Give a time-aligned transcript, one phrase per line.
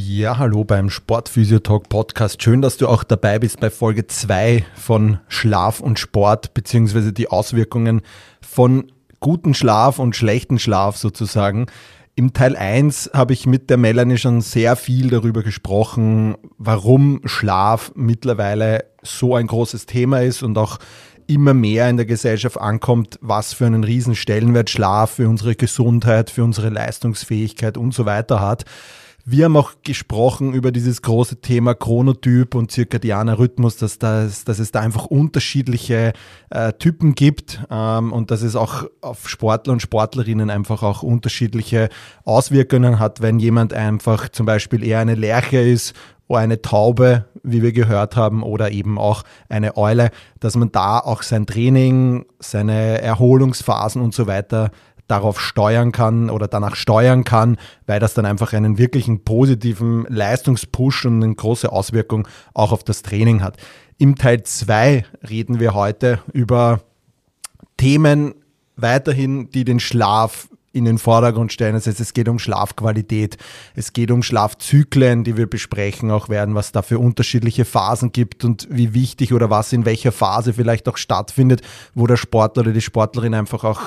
[0.00, 2.40] Ja, hallo beim Sportphysiotalk Podcast.
[2.40, 7.26] Schön, dass du auch dabei bist bei Folge 2 von Schlaf und Sport, beziehungsweise die
[7.26, 8.02] Auswirkungen
[8.40, 11.66] von guten Schlaf und schlechten Schlaf sozusagen.
[12.14, 17.90] Im Teil 1 habe ich mit der Melanie schon sehr viel darüber gesprochen, warum Schlaf
[17.96, 20.78] mittlerweile so ein großes Thema ist und auch
[21.26, 26.30] immer mehr in der Gesellschaft ankommt, was für einen riesen Stellenwert Schlaf für unsere Gesundheit,
[26.30, 28.64] für unsere Leistungsfähigkeit und so weiter hat.
[29.30, 34.58] Wir haben auch gesprochen über dieses große Thema Chronotyp und zirkadianer Rhythmus, dass, das, dass
[34.58, 36.14] es da einfach unterschiedliche
[36.48, 41.90] äh, Typen gibt ähm, und dass es auch auf Sportler und Sportlerinnen einfach auch unterschiedliche
[42.24, 45.94] Auswirkungen hat, wenn jemand einfach zum Beispiel eher eine Lerche ist
[46.26, 51.00] oder eine Taube, wie wir gehört haben, oder eben auch eine Eule, dass man da
[51.00, 54.70] auch sein Training, seine Erholungsphasen und so weiter
[55.08, 57.56] darauf steuern kann oder danach steuern kann,
[57.86, 63.02] weil das dann einfach einen wirklichen positiven Leistungspush und eine große Auswirkung auch auf das
[63.02, 63.56] Training hat.
[63.96, 66.82] Im Teil 2 reden wir heute über
[67.76, 68.34] Themen
[68.76, 71.74] weiterhin, die den Schlaf in den Vordergrund stellen.
[71.74, 73.38] Das heißt, es geht um Schlafqualität,
[73.74, 78.44] es geht um Schlafzyklen, die wir besprechen auch werden, was da für unterschiedliche Phasen gibt
[78.44, 81.62] und wie wichtig oder was in welcher Phase vielleicht auch stattfindet,
[81.94, 83.80] wo der Sportler oder die Sportlerin einfach auch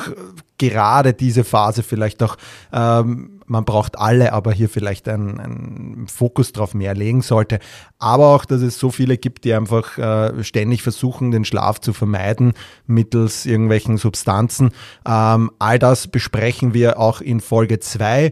[0.70, 2.38] gerade diese Phase vielleicht auch,
[2.72, 7.60] ähm, man braucht alle, aber hier vielleicht einen, einen Fokus drauf mehr legen sollte.
[8.00, 11.94] Aber auch, dass es so viele gibt, die einfach äh, ständig versuchen, den Schlaf zu
[11.94, 12.54] vermeiden
[12.86, 14.70] mittels irgendwelchen Substanzen.
[15.06, 18.32] Ähm, all das besprechen wir auch in Folge 2.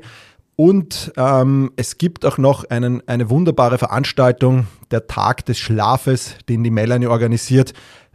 [0.55, 6.63] Und ähm, es gibt auch noch einen, eine wunderbare Veranstaltung, der Tag des Schlafes, den
[6.63, 7.73] die Melanie organisiert.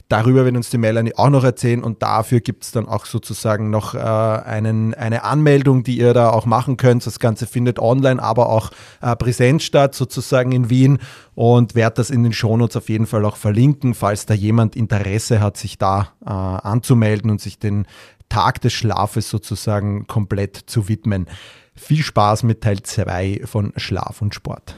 [0.09, 3.71] Darüber wird uns die Melanie auch noch erzählen und dafür gibt es dann auch sozusagen
[3.71, 7.07] noch äh, einen, eine Anmeldung, die ihr da auch machen könnt.
[7.07, 8.71] Das Ganze findet online, aber auch
[9.01, 10.99] äh, präsent statt, sozusagen in Wien
[11.35, 15.41] und werde das in den Shownotes auf jeden Fall auch verlinken, falls da jemand Interesse
[15.41, 17.87] hat, sich da äh, anzumelden und sich den
[18.29, 21.27] Tag des Schlafes sozusagen komplett zu widmen.
[21.75, 24.77] Viel Spaß mit Teil 2 von Schlaf und Sport.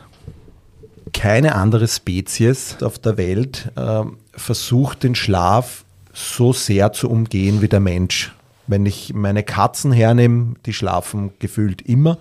[1.12, 4.02] Keine andere Spezies auf der Welt äh,
[4.32, 8.34] versucht den Schlaf so sehr zu umgehen wie der Mensch.
[8.66, 12.18] Wenn ich meine Katzen hernehme, die schlafen gefühlt immer.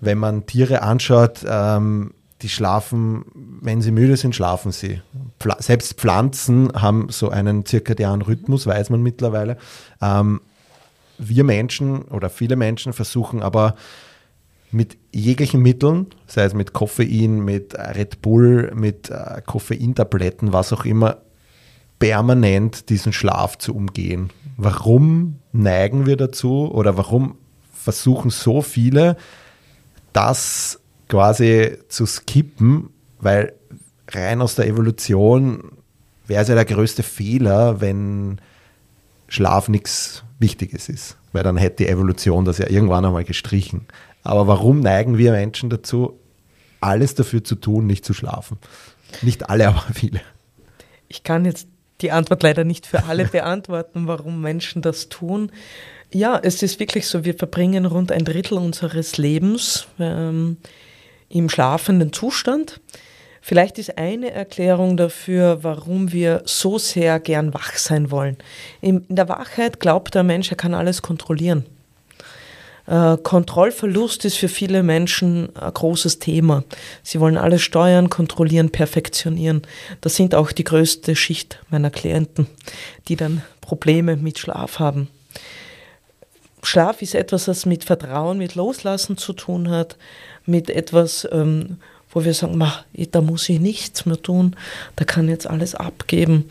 [0.00, 3.24] Wenn man Tiere anschaut, ähm, die schlafen,
[3.62, 5.00] wenn sie müde sind, schlafen sie.
[5.40, 9.56] Pfla selbst Pflanzen haben so einen zirkadianen Rhythmus, weiß man mittlerweile.
[10.02, 10.40] Ähm,
[11.18, 13.76] wir Menschen oder viele Menschen versuchen aber
[14.76, 20.84] mit jeglichen Mitteln, sei es mit Koffein, mit Red Bull, mit äh, Koffeintabletten, was auch
[20.84, 21.22] immer,
[21.98, 24.30] permanent diesen Schlaf zu umgehen.
[24.58, 27.36] Warum neigen wir dazu oder warum
[27.72, 29.16] versuchen so viele,
[30.12, 30.78] das
[31.08, 33.54] quasi zu skippen, weil
[34.10, 35.72] rein aus der Evolution
[36.26, 38.42] wäre es ja der größte Fehler, wenn
[39.28, 43.86] Schlaf nichts Wichtiges ist, weil dann hätte die Evolution das ja irgendwann einmal gestrichen.
[44.26, 46.18] Aber warum neigen wir Menschen dazu,
[46.80, 48.58] alles dafür zu tun, nicht zu schlafen?
[49.22, 50.20] Nicht alle, aber viele.
[51.08, 51.68] Ich kann jetzt
[52.00, 55.52] die Antwort leider nicht für alle beantworten, warum Menschen das tun.
[56.12, 60.56] Ja, es ist wirklich so, wir verbringen rund ein Drittel unseres Lebens ähm,
[61.28, 62.80] im schlafenden Zustand.
[63.40, 68.38] Vielleicht ist eine Erklärung dafür, warum wir so sehr gern wach sein wollen.
[68.80, 71.64] In der Wachheit glaubt der Mensch, er kann alles kontrollieren.
[72.86, 76.64] Äh, Kontrollverlust ist für viele Menschen ein großes Thema.
[77.02, 79.62] Sie wollen alles steuern, kontrollieren, perfektionieren.
[80.00, 82.46] Das sind auch die größte Schicht meiner Klienten,
[83.08, 85.08] die dann Probleme mit Schlaf haben.
[86.62, 89.96] Schlaf ist etwas, das mit Vertrauen, mit Loslassen zu tun hat,
[90.46, 91.78] mit etwas, ähm,
[92.10, 92.60] wo wir sagen,
[93.10, 94.56] da muss ich nichts mehr tun,
[94.96, 96.48] da kann jetzt alles abgeben.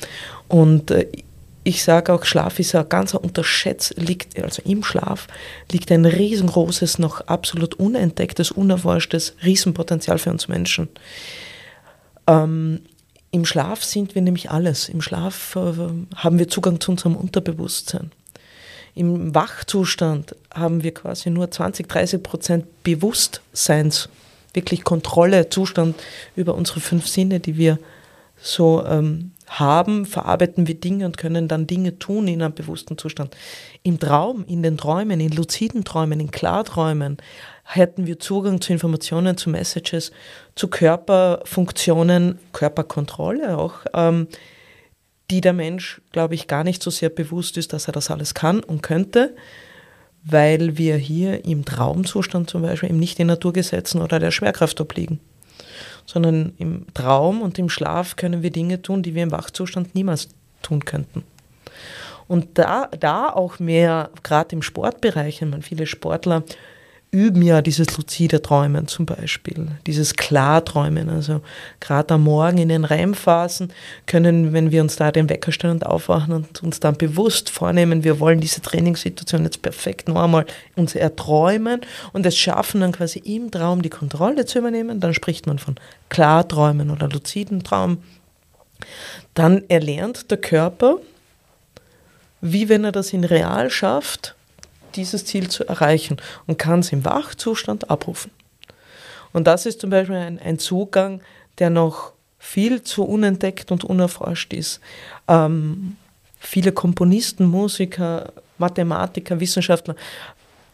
[0.48, 1.08] Und äh,
[1.68, 5.28] ich sage auch, Schlaf ist ein ganz unterschätzt, liegt, also im Schlaf
[5.72, 10.90] liegt ein riesengroßes, noch absolut unentdecktes, unerforschtes Riesenpotenzial für uns Menschen.
[12.28, 12.82] Ähm,
[13.32, 14.90] Im Schlaf sind wir nämlich alles.
[14.90, 15.74] Im Schlaf äh,
[16.16, 18.12] haben wir Zugang zu unserem Unterbewusstsein.
[18.94, 24.08] Im Wachzustand haben wir quasi nur 20, 30 Prozent Bewusstseins,
[24.54, 25.96] wirklich Kontrolle, Zustand
[26.36, 27.80] über unsere fünf Sinne, die wir
[28.40, 33.36] so ähm, haben, verarbeiten wir Dinge und können dann Dinge tun in einem bewussten Zustand.
[33.84, 37.18] Im Traum, in den Träumen, in luziden Träumen, in Klarträumen
[37.64, 40.12] hätten wir Zugang zu Informationen, zu Messages,
[40.56, 44.28] zu Körperfunktionen, Körperkontrolle auch, ähm,
[45.32, 48.36] die der Mensch, glaube ich, gar nicht so sehr bewusst ist, dass er das alles
[48.36, 49.36] kann und könnte,
[50.24, 55.20] weil wir hier im Traumzustand zum Beispiel eben nicht den Naturgesetzen oder der Schwerkraft obliegen
[56.06, 60.30] sondern im Traum und im Schlaf können wir Dinge tun, die wir im Wachzustand niemals
[60.62, 61.24] tun könnten.
[62.28, 66.44] Und da, da auch mehr, gerade im Sportbereich, ich meine, viele Sportler
[67.12, 71.10] üben ja dieses luzide Träumen zum Beispiel, dieses Klarträumen.
[71.10, 71.42] Also
[71.80, 73.72] gerade am Morgen in den REM-Phasen
[74.06, 78.04] können, wenn wir uns da den Wecker stellen und aufwachen und uns dann bewusst vornehmen,
[78.04, 81.82] wir wollen diese Trainingssituation jetzt perfekt noch einmal uns erträumen
[82.12, 85.76] und es schaffen dann quasi im Traum die Kontrolle zu übernehmen, dann spricht man von
[86.10, 88.00] Klarträumen oder luziden Traum.
[89.34, 90.98] Dann erlernt der Körper,
[92.42, 94.35] wie wenn er das in real schafft,
[94.96, 98.32] dieses Ziel zu erreichen und kann es im Wachzustand abrufen.
[99.34, 101.22] Und das ist zum Beispiel ein, ein Zugang,
[101.60, 104.80] der noch viel zu unentdeckt und unerforscht ist.
[105.28, 105.98] Ähm,
[106.40, 109.96] viele Komponisten, Musiker, Mathematiker, Wissenschaftler,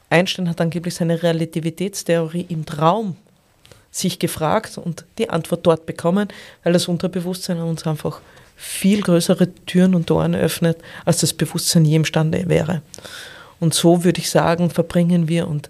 [0.10, 3.16] Einstein hat angeblich seine Relativitätstheorie im Traum
[3.92, 6.28] sich gefragt und die Antwort dort bekommen,
[6.64, 8.20] weil das Unterbewusstsein uns einfach
[8.56, 12.82] viel größere Türen und Toren öffnet, als das Bewusstsein je imstande wäre.
[13.62, 15.70] Und so würde ich sagen, verbringen wir und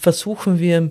[0.00, 0.90] versuchen wir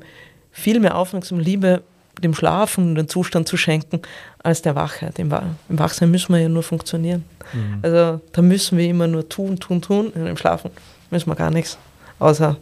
[0.51, 1.83] viel mehr Aufmerksamkeit, Liebe
[2.23, 4.01] dem Schlafen und den Zustand zu schenken,
[4.41, 5.19] als der Wachheit.
[5.19, 5.31] Im,
[5.69, 7.23] Wachsein müssen wir ja nur funktionieren.
[7.53, 7.79] Mhm.
[7.83, 10.07] Also da müssen wir immer nur tun, tun, tun.
[10.09, 10.71] Und im Schlafen
[11.11, 11.77] müssen wir gar nichts,
[12.19, 12.57] außer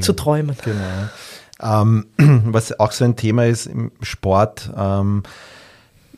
[0.00, 0.56] zu träumen.
[0.64, 1.82] Genau.
[1.82, 2.06] Ähm,
[2.52, 5.24] was auch so ein Thema ist im Sport, ähm,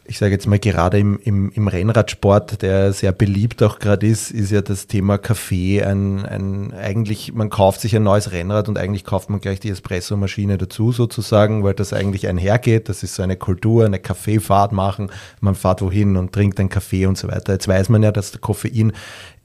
[0.04, 4.30] ich sage jetzt mal gerade im, im, im, Rennradsport, der sehr beliebt auch gerade ist,
[4.30, 8.78] ist ja das Thema Kaffee ein, ein, eigentlich, man kauft sich ein neues Rennrad und
[8.78, 12.88] eigentlich kauft man gleich die Espresso-Maschine dazu sozusagen, weil das eigentlich einhergeht.
[12.88, 15.10] Das ist so eine Kultur, eine Kaffeefahrt machen.
[15.40, 17.52] Man fährt wohin und trinkt einen Kaffee und so weiter.
[17.52, 18.92] Jetzt weiß man ja, dass der Koffein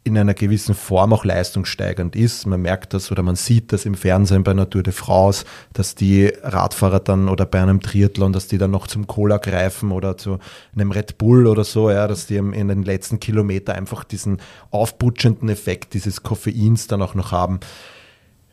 [0.05, 2.45] in einer gewissen Form auch leistungssteigernd ist.
[2.45, 6.31] Man merkt das oder man sieht das im Fernsehen bei Natur de France, dass die
[6.43, 10.37] Radfahrer dann oder bei einem Triathlon, dass die dann noch zum Cola greifen oder zu
[10.75, 14.37] einem Red Bull oder so, ja, dass die in den letzten Kilometer einfach diesen
[14.69, 17.59] aufputschenden Effekt dieses Koffeins dann auch noch haben.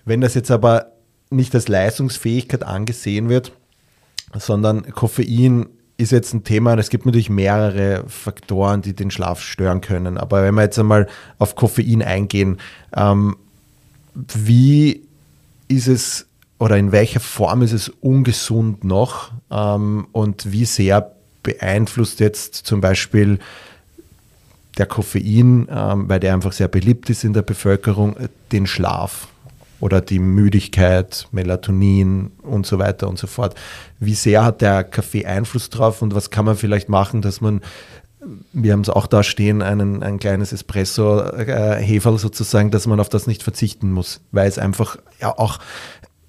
[0.06, 0.92] Wenn das jetzt aber
[1.28, 3.52] nicht als Leistungsfähigkeit angesehen wird,
[4.34, 5.66] sondern Koffein
[6.02, 10.18] ist jetzt ein Thema, es gibt natürlich mehrere Faktoren, die den Schlaf stören können.
[10.18, 11.08] Aber wenn wir jetzt einmal
[11.38, 12.58] auf Koffein eingehen,
[12.94, 13.36] ähm,
[14.14, 15.02] wie
[15.68, 16.26] ist es
[16.58, 21.12] oder in welcher Form ist es ungesund noch ähm, und wie sehr
[21.42, 23.40] beeinflusst jetzt zum Beispiel
[24.78, 28.16] der Koffein, ähm, weil der einfach sehr beliebt ist in der Bevölkerung,
[28.52, 29.28] den Schlaf?
[29.82, 33.56] Oder die Müdigkeit, Melatonin und so weiter und so fort.
[33.98, 37.60] Wie sehr hat der Kaffee Einfluss drauf und was kann man vielleicht machen, dass man
[38.52, 43.26] wir haben es auch da stehen, einen, ein kleines Espresso-Heferl sozusagen, dass man auf das
[43.26, 45.58] nicht verzichten muss, weil es einfach ja auch,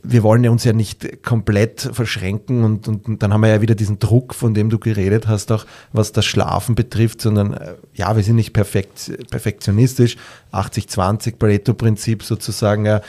[0.02, 3.76] wir wollen ja uns ja nicht komplett verschränken und, und, dann haben wir ja wieder
[3.76, 8.16] diesen Druck, von dem du geredet hast, auch was das Schlafen betrifft, sondern äh, ja,
[8.16, 10.18] wir sind nicht perfekt, perfektionistisch,
[10.52, 13.02] 80-20 Pareto-Prinzip sozusagen, ja,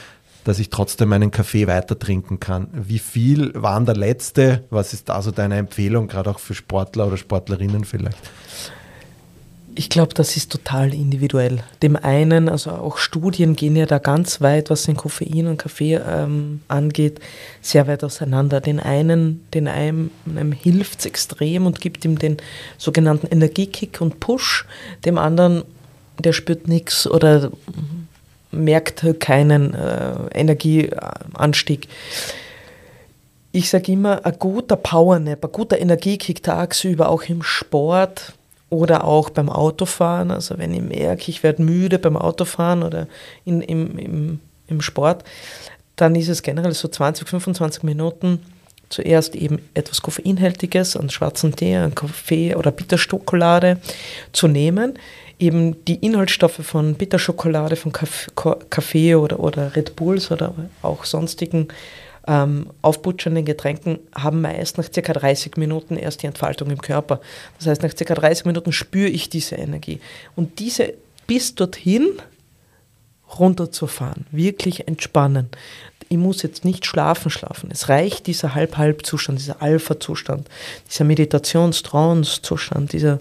[0.45, 2.69] dass ich trotzdem meinen Kaffee weiter trinken kann.
[2.73, 4.65] Wie viel waren der letzte?
[4.71, 8.19] Was ist da so deine Empfehlung, gerade auch für Sportler oder Sportlerinnen vielleicht?
[9.77, 11.59] Ich glaube, das ist total individuell.
[11.83, 15.95] Dem einen, also auch Studien gehen ja da ganz weit, was den Koffein und Kaffee
[15.97, 17.19] ähm, angeht,
[17.61, 18.61] sehr weit auseinander.
[18.61, 22.37] Den einen, den einem, einem hilft es extrem und gibt ihm den
[22.79, 24.65] sogenannten Energiekick und Push.
[25.05, 25.65] Dem anderen,
[26.21, 27.51] der spürt nichts oder
[28.55, 31.89] merkt keinen äh, Energieanstieg.
[33.53, 38.33] Ich sage immer, ein guter Powernap, ein guter Energiekick tagsüber, auch im Sport
[38.69, 40.31] oder auch beim Autofahren.
[40.31, 43.07] Also wenn ich merke, ich werde müde beim Autofahren oder
[43.45, 45.25] in, im, im, im Sport,
[45.97, 48.41] dann ist es generell so 20, 25 Minuten
[48.89, 53.79] zuerst eben etwas Koffeinhaltiges, einen schwarzen Tee, einen Kaffee oder Bitterschokolade
[54.33, 54.99] zu nehmen
[55.45, 61.69] eben die Inhaltsstoffe von Bitterschokolade, von Kaffee oder, oder Red Bulls oder auch sonstigen
[62.27, 65.13] ähm, aufputschenden Getränken haben meist nach ca.
[65.13, 67.21] 30 Minuten erst die Entfaltung im Körper.
[67.59, 68.15] Das heißt, nach ca.
[68.15, 70.01] 30 Minuten spüre ich diese Energie.
[70.35, 70.95] Und diese
[71.27, 72.09] bis dorthin
[73.39, 75.49] runterzufahren, wirklich entspannen.
[76.09, 77.71] ich muss jetzt nicht schlafen, schlafen.
[77.73, 80.49] Es reicht dieser Halb-Halb-Zustand, dieser Alpha-Zustand,
[80.89, 83.21] dieser Meditations-Trance-Zustand, dieser,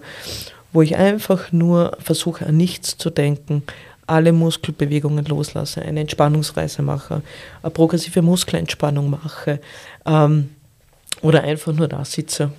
[0.74, 3.62] wo ich einfach nur versuche, an nichts zu denken,
[4.06, 7.22] alle Muskelbewegungen loslasse, eine Entspannungsreise mache,
[7.62, 9.60] eine progressive Muskelentspannung mache
[10.04, 10.50] ähm,
[11.22, 12.50] oder einfach nur da sitze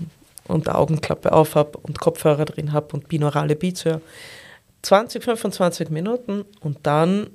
[0.48, 4.02] und Augenklappe auf habe und Kopfhörer drin habe und binaurale Beats höre.
[4.82, 7.28] 20, 25 Minuten und dann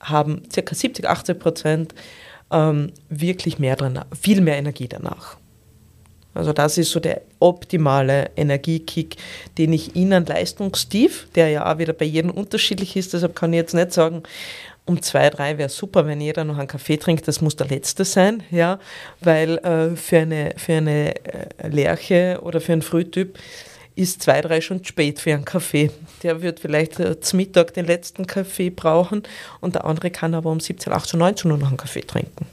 [0.00, 0.74] haben ca.
[0.74, 1.94] 70, 80 Prozent
[2.50, 5.36] ähm, wirklich mehr dran, viel mehr Energie danach.
[6.34, 9.16] Also das ist so der optimale Energiekick,
[9.58, 13.52] den ich in einen Leistungstief, der ja auch wieder bei jedem unterschiedlich ist, deshalb kann
[13.52, 14.22] ich jetzt nicht sagen,
[14.86, 18.04] um zwei, drei wäre super, wenn jeder noch einen Kaffee trinkt, das muss der letzte
[18.04, 18.78] sein, ja,
[19.20, 23.38] weil äh, für eine, für eine äh, Lerche oder für einen Frühtyp
[23.94, 25.90] ist zwei, drei schon spät für einen Kaffee.
[26.22, 29.22] Der wird vielleicht äh, zum Mittag den letzten Kaffee brauchen
[29.60, 32.46] und der andere kann aber um 17, 18, 19 nur noch einen Kaffee trinken.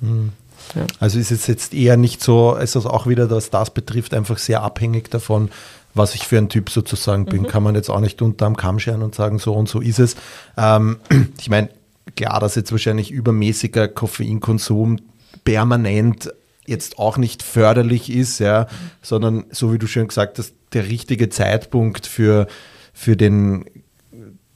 [0.00, 0.32] Mhm.
[0.74, 0.86] Ja.
[1.00, 4.38] Also ist es jetzt eher nicht so, ist das auch wieder, was das betrifft, einfach
[4.38, 5.50] sehr abhängig davon,
[5.94, 7.42] was ich für ein Typ sozusagen bin.
[7.42, 7.48] Mhm.
[7.48, 10.16] Kann man jetzt auch nicht unterm Kamm scheren und sagen, so und so ist es.
[10.56, 10.98] Ähm,
[11.40, 11.68] ich meine,
[12.16, 14.98] klar, dass jetzt wahrscheinlich übermäßiger Koffeinkonsum
[15.44, 16.32] permanent
[16.66, 18.90] jetzt auch nicht förderlich ist, ja, mhm.
[19.02, 22.46] sondern so wie du schon gesagt hast, der richtige Zeitpunkt für,
[22.92, 23.66] für den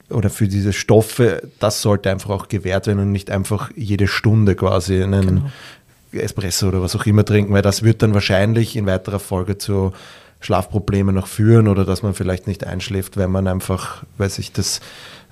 [0.09, 4.55] oder für diese Stoffe, das sollte einfach auch gewährt werden und nicht einfach jede Stunde
[4.55, 5.51] quasi einen genau.
[6.11, 9.91] Espresso oder was auch immer trinken, weil das wird dann wahrscheinlich in weiterer Folge zu
[10.41, 14.79] Schlafproblemen noch führen oder dass man vielleicht nicht einschläft, wenn man einfach, weil sich das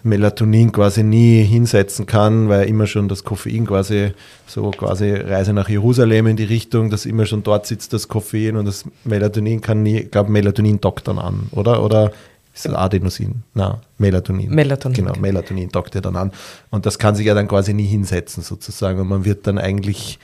[0.03, 4.11] Melatonin quasi nie hinsetzen kann, weil immer schon das Koffein quasi
[4.45, 8.57] so quasi Reise nach Jerusalem in die Richtung, dass immer schon dort sitzt das Koffein
[8.57, 11.83] und das Melatonin kann nie, ich glaube Melatonin dockt dann an, oder?
[11.83, 12.11] Oder
[12.53, 13.43] ist das Adenosin?
[13.53, 14.49] Na, Melatonin.
[14.49, 14.95] Melatonin.
[14.95, 16.31] Genau, Melatonin dockt ja dann an.
[16.69, 20.19] Und das kann sich ja dann quasi nie hinsetzen sozusagen und man wird dann eigentlich,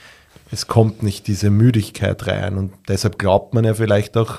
[0.54, 4.38] es kommt nicht diese Müdigkeit rein und deshalb glaubt man ja vielleicht auch,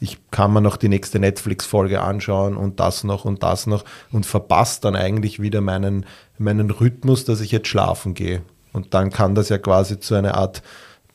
[0.00, 4.26] ich kann mir noch die nächste Netflix-Folge anschauen und das noch und das noch und
[4.26, 6.04] verpasst dann eigentlich wieder meinen,
[6.36, 8.42] meinen Rhythmus, dass ich jetzt schlafen gehe.
[8.74, 10.62] Und dann kann das ja quasi zu einer Art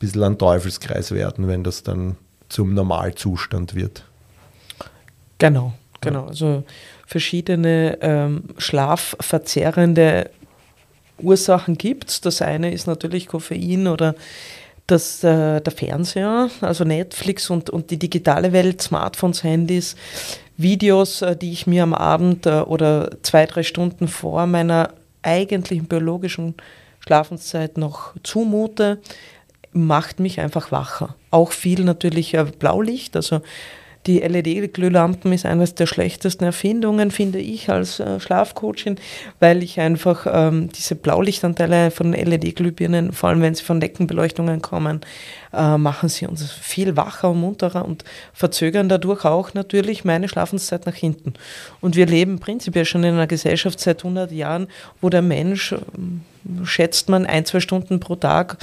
[0.00, 2.16] bisschen ein Teufelskreis werden, wenn das dann
[2.48, 4.02] zum Normalzustand wird.
[5.38, 6.26] Genau, genau.
[6.26, 6.64] Also
[7.06, 10.30] verschiedene ähm, schlafverzerrende
[11.18, 12.20] Ursachen gibt es.
[12.20, 14.14] Das eine ist natürlich Koffein oder
[14.86, 19.96] dass äh, der Fernseher, also Netflix und, und die digitale Welt, Smartphones, Handys,
[20.56, 24.92] Videos, äh, die ich mir am Abend äh, oder zwei, drei Stunden vor meiner
[25.22, 26.54] eigentlichen biologischen
[27.00, 28.98] Schlafenszeit noch zumute,
[29.72, 31.14] macht mich einfach wacher.
[31.30, 33.40] Auch viel natürlich äh, Blaulicht, also
[34.06, 38.96] die LED-Glühlampen ist eines der schlechtesten Erfindungen, finde ich als äh, Schlafcoachin,
[39.38, 45.02] weil ich einfach ähm, diese Blaulichtanteile von LED-Glühbirnen, vor allem wenn sie von Deckenbeleuchtungen kommen,
[45.52, 50.84] äh, machen sie uns viel wacher und munterer und verzögern dadurch auch natürlich meine Schlafenszeit
[50.86, 51.34] nach hinten.
[51.80, 54.66] Und wir leben prinzipiell schon in einer Gesellschaft seit 100 Jahren,
[55.00, 55.76] wo der Mensch, äh,
[56.64, 58.58] schätzt man, ein, zwei Stunden pro Tag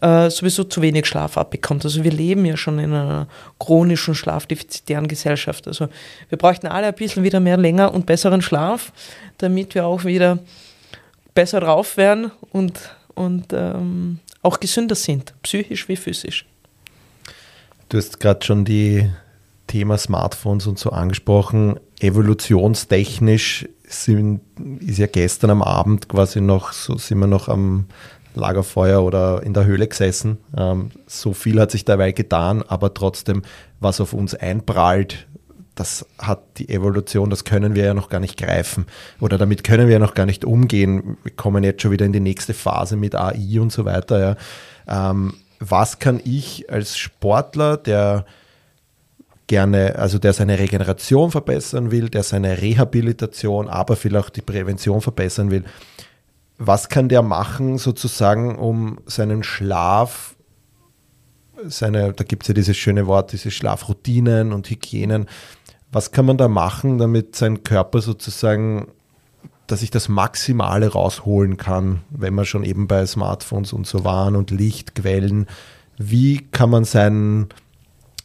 [0.00, 1.84] äh, sowieso zu wenig Schlaf abbekommt.
[1.84, 5.66] Also wir leben ja schon in einer chronischen schlafdefizitären Gesellschaft.
[5.66, 5.88] Also
[6.28, 8.92] wir bräuchten alle ein bisschen wieder mehr länger und besseren Schlaf,
[9.38, 10.38] damit wir auch wieder
[11.34, 12.78] besser drauf werden und,
[13.14, 16.46] und ähm, auch gesünder sind, psychisch wie physisch.
[17.88, 19.08] Du hast gerade schon die
[19.66, 21.78] Thema Smartphones und so angesprochen.
[22.00, 24.40] Evolutionstechnisch sind,
[24.80, 27.86] ist ja gestern am Abend quasi noch, so sind wir noch am
[28.36, 30.38] Lagerfeuer oder in der Höhle gesessen.
[30.56, 33.42] Ähm, so viel hat sich dabei getan, aber trotzdem,
[33.80, 35.26] was auf uns einprallt,
[35.74, 38.86] das hat die Evolution, das können wir ja noch gar nicht greifen.
[39.20, 41.18] Oder damit können wir ja noch gar nicht umgehen.
[41.22, 44.36] Wir kommen jetzt schon wieder in die nächste Phase mit AI und so weiter.
[44.88, 45.10] Ja.
[45.10, 48.24] Ähm, was kann ich als Sportler, der
[49.46, 55.00] gerne, also der seine Regeneration verbessern will, der seine Rehabilitation, aber vielleicht auch die Prävention
[55.00, 55.64] verbessern will,
[56.58, 60.36] was kann der machen, sozusagen, um seinen Schlaf,
[61.64, 65.26] seine, da gibt es ja dieses schöne Wort, diese Schlafroutinen und Hygienen.
[65.92, 68.88] Was kann man da machen, damit sein Körper sozusagen,
[69.66, 74.36] dass ich das Maximale rausholen kann, wenn wir schon eben bei Smartphones und so waren
[74.36, 75.46] und Lichtquellen?
[75.96, 77.48] Wie kann man seinen,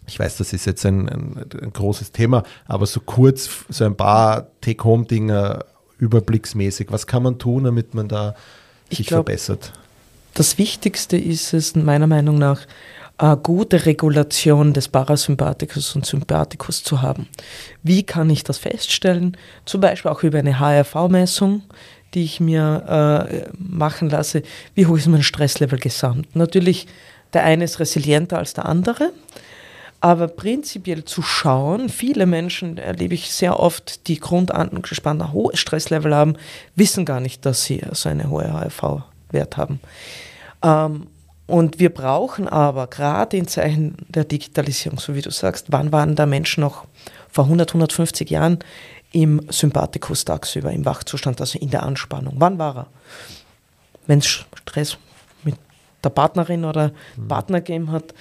[0.07, 3.95] ich weiß, das ist jetzt ein, ein, ein großes Thema, aber so kurz so ein
[3.95, 5.65] paar Take-Home-Dinge
[6.01, 6.87] überblicksmäßig?
[6.91, 8.35] Was kann man tun, damit man da
[8.89, 9.71] sich glaub, verbessert?
[10.33, 12.65] Das Wichtigste ist es meiner Meinung nach,
[13.17, 17.27] eine gute Regulation des Parasympathikus und Sympathikus zu haben.
[17.83, 19.37] Wie kann ich das feststellen?
[19.65, 21.61] Zum Beispiel auch über eine HRV-Messung,
[22.15, 24.41] die ich mir äh, machen lasse,
[24.73, 26.35] wie hoch ist mein Stresslevel gesamt.
[26.35, 26.87] Natürlich,
[27.33, 29.11] der eine ist resilienter als der andere,
[30.01, 36.13] aber prinzipiell zu schauen, viele Menschen erlebe ich sehr oft, die grundangespannt ein hohes Stresslevel
[36.15, 36.35] haben,
[36.75, 39.79] wissen gar nicht, dass sie so eine hohe HIV-Wert haben.
[40.63, 41.07] Ähm,
[41.45, 46.15] und wir brauchen aber gerade in Zeichen der Digitalisierung, so wie du sagst, wann waren
[46.15, 46.85] da Menschen noch
[47.29, 48.59] vor 100, 150 Jahren
[49.11, 52.35] im Sympathikus tagsüber, im Wachzustand, also in der Anspannung?
[52.37, 52.87] Wann war er?
[54.07, 54.97] Wenn es Stress
[55.43, 55.55] mit
[56.03, 57.27] der Partnerin oder mhm.
[57.27, 58.15] Partner gegeben hat,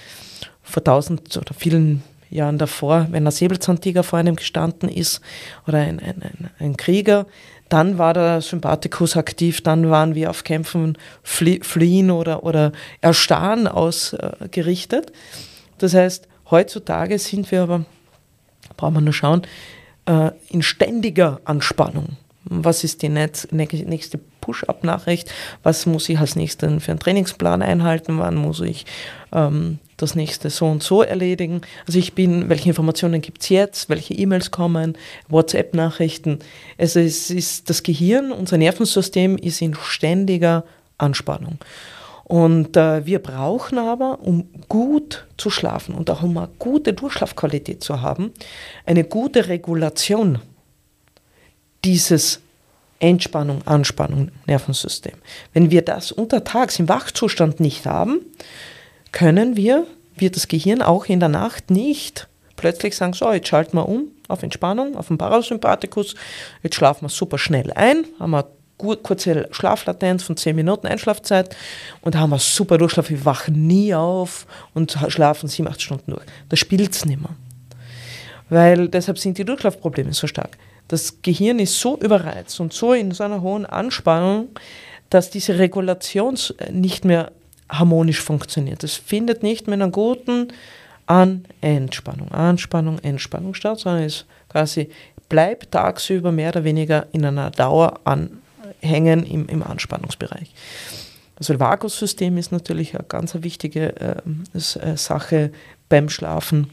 [0.71, 5.21] vor tausend oder vielen Jahren davor, wenn ein Säbelzahntiger vor einem gestanden ist
[5.67, 7.25] oder ein, ein, ein, ein Krieger,
[7.69, 13.67] dann war der Sympathikus aktiv, dann waren wir auf Kämpfen, flie fliehen oder, oder erstarren
[13.67, 15.11] ausgerichtet.
[15.77, 17.85] Das heißt, heutzutage sind wir aber,
[18.75, 19.43] brauchen wir nur schauen,
[20.05, 22.17] äh, in ständiger Anspannung.
[22.43, 25.31] Was ist die nächste Push-up-Nachricht?
[25.63, 28.17] Was muss ich als nächsten für einen Trainingsplan einhalten?
[28.19, 28.85] Wann muss ich
[29.31, 31.61] ähm, das nächste so und so erledigen.
[31.87, 34.97] Also ich bin, welche Informationen gibt es jetzt, welche E-Mails kommen,
[35.29, 36.39] WhatsApp-Nachrichten.
[36.77, 40.63] Also es ist das Gehirn, unser Nervensystem ist in ständiger
[40.97, 41.57] Anspannung.
[42.23, 47.83] Und äh, wir brauchen aber, um gut zu schlafen und auch um eine gute Durchschlafqualität
[47.83, 48.31] zu haben,
[48.85, 50.39] eine gute Regulation
[51.83, 52.39] dieses
[53.01, 55.15] Entspannung, Anspannung, Nervensystem.
[55.53, 58.21] Wenn wir das untertags im Wachzustand nicht haben,
[59.11, 62.27] können wir, wird das Gehirn auch in der Nacht nicht
[62.61, 66.15] plötzlich sagen, so, jetzt schalten wir um auf Entspannung, auf den Parasympathikus,
[66.63, 71.55] jetzt schlafen wir super schnell ein, haben wir kurze Schlaflatenz von 10 Minuten Einschlafzeit
[72.01, 76.25] und haben wir super Durchschlaf, wir wachen nie auf und schlafen 7, 8 Stunden durch.
[76.49, 77.35] Das spielt es nicht mehr.
[78.49, 80.57] Weil deshalb sind die Durchschlafprobleme so stark.
[80.87, 84.49] Das Gehirn ist so überreizt und so in so einer hohen Anspannung,
[85.09, 86.37] dass diese Regulation
[86.71, 87.31] nicht mehr
[87.71, 88.83] harmonisch funktioniert.
[88.83, 90.49] Es findet nicht mit einer guten
[91.07, 94.89] An Entspannung, Anspannung, Entspannung statt, sondern es quasi
[95.29, 100.53] bleibt tagsüber mehr oder weniger in einer Dauer anhängen im, im Anspannungsbereich.
[101.37, 105.51] Also das Vagussystem ist natürlich eine ganz wichtige äh, Sache
[105.89, 106.69] beim Schlafen,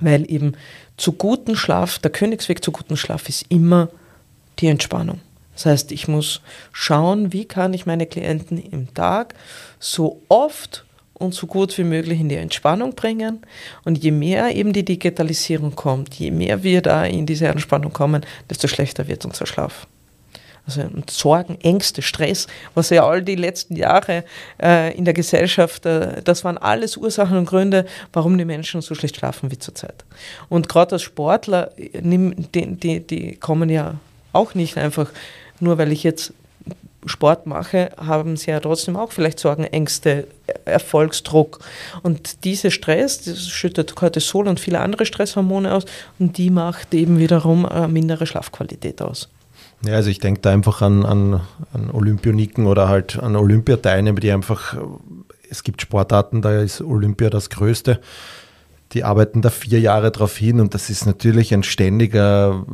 [0.00, 0.52] weil eben
[0.96, 3.88] zu gutem Schlaf, der Königsweg zu gutem Schlaf ist immer
[4.58, 5.20] die Entspannung.
[5.56, 9.34] Das heißt, ich muss schauen, wie kann ich meine Klienten im Tag
[9.80, 13.40] so oft und so gut wie möglich in die Entspannung bringen.
[13.84, 18.24] Und je mehr eben die Digitalisierung kommt, je mehr wir da in diese Entspannung kommen,
[18.50, 19.86] desto schlechter wird unser Schlaf.
[20.66, 24.24] Also Sorgen, Ängste, Stress, was ja all die letzten Jahre
[24.60, 28.94] äh, in der Gesellschaft, äh, das waren alles Ursachen und Gründe, warum die Menschen so
[28.94, 30.04] schlecht schlafen wie zurzeit.
[30.48, 33.94] Und gerade als Sportler, die, die, die kommen ja
[34.32, 35.10] auch nicht einfach
[35.60, 36.32] nur weil ich jetzt
[37.06, 40.26] Sport mache, haben sie ja trotzdem auch vielleicht Sorgen, Ängste,
[40.64, 41.60] Erfolgsdruck.
[42.02, 45.84] Und dieser Stress, das schüttet Cortisol und viele andere Stresshormone aus
[46.18, 49.28] und die macht eben wiederum eine mindere Schlafqualität aus.
[49.84, 51.40] Ja, also ich denke da einfach an, an,
[51.72, 54.76] an Olympioniken oder halt an Olympiateilnehmer, die einfach,
[55.48, 58.00] es gibt Sportarten, da ist Olympia das Größte
[58.92, 62.64] die arbeiten da vier Jahre drauf hin und das ist natürlich ein ständiger,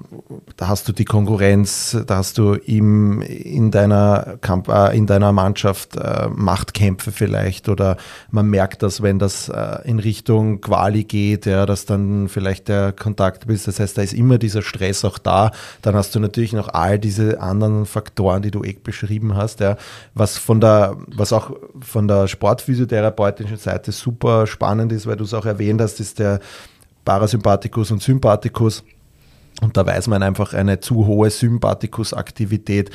[0.56, 5.32] da hast du die Konkurrenz, da hast du im, in, deiner Kamp äh, in deiner
[5.32, 7.96] Mannschaft äh, Machtkämpfe vielleicht oder
[8.30, 12.92] man merkt das, wenn das äh, in Richtung Quali geht, ja, dass dann vielleicht der
[12.92, 13.66] Kontakt bist.
[13.66, 15.50] Das heißt, da ist immer dieser Stress auch da.
[15.80, 19.76] Dann hast du natürlich noch all diese anderen Faktoren, die du eh beschrieben hast, ja,
[20.14, 25.32] was von der, was auch von der sportphysiotherapeutischen Seite super spannend ist, weil du es
[25.32, 26.40] auch erwähnt hast, ist der
[27.04, 28.84] Parasympathikus und Sympathikus.
[29.60, 32.90] Und da weiß man einfach, eine zu hohe Sympathikusaktivität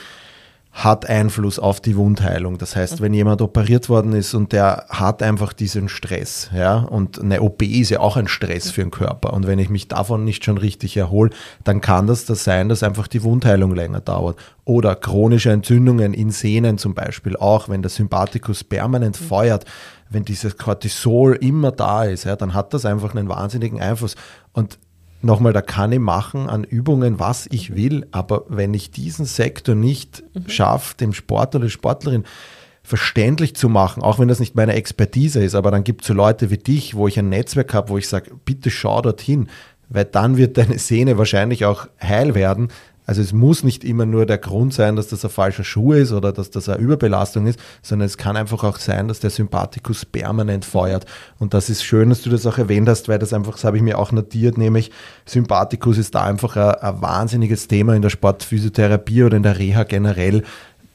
[0.77, 2.59] hat Einfluss auf die Wundheilung.
[2.59, 7.19] Das heißt, wenn jemand operiert worden ist und der hat einfach diesen Stress, ja, und
[7.19, 9.33] eine OP ist ja auch ein Stress für den Körper.
[9.33, 11.31] Und wenn ich mich davon nicht schon richtig erhole,
[11.63, 14.37] dann kann das das sein, dass einfach die Wundheilung länger dauert.
[14.65, 19.65] Oder chronische Entzündungen in Sehnen zum Beispiel auch, wenn der Sympathikus permanent feuert,
[20.11, 24.15] wenn dieses Cortisol immer da ist, ja, dann hat das einfach einen wahnsinnigen Einfluss.
[24.53, 24.77] Und
[25.21, 29.75] nochmal, da kann ich machen an Übungen, was ich will, aber wenn ich diesen Sektor
[29.75, 30.49] nicht mhm.
[30.49, 32.23] schaffe, dem Sportler oder Sportlerin
[32.83, 36.13] verständlich zu machen, auch wenn das nicht meine Expertise ist, aber dann gibt es so
[36.13, 39.49] Leute wie dich, wo ich ein Netzwerk habe, wo ich sage, bitte schau dorthin,
[39.89, 42.69] weil dann wird deine Sehne wahrscheinlich auch heil werden,
[43.07, 46.11] also es muss nicht immer nur der Grund sein, dass das ein falscher Schuh ist
[46.11, 50.05] oder dass das eine Überbelastung ist, sondern es kann einfach auch sein, dass der Sympathikus
[50.05, 51.05] permanent feuert.
[51.39, 53.77] Und das ist schön, dass du das auch erwähnt hast, weil das einfach, das habe
[53.77, 54.91] ich mir auch notiert, nämlich
[55.25, 59.85] Sympathikus ist da einfach ein, ein wahnsinniges Thema in der Sportphysiotherapie oder in der Reha
[59.85, 60.43] generell,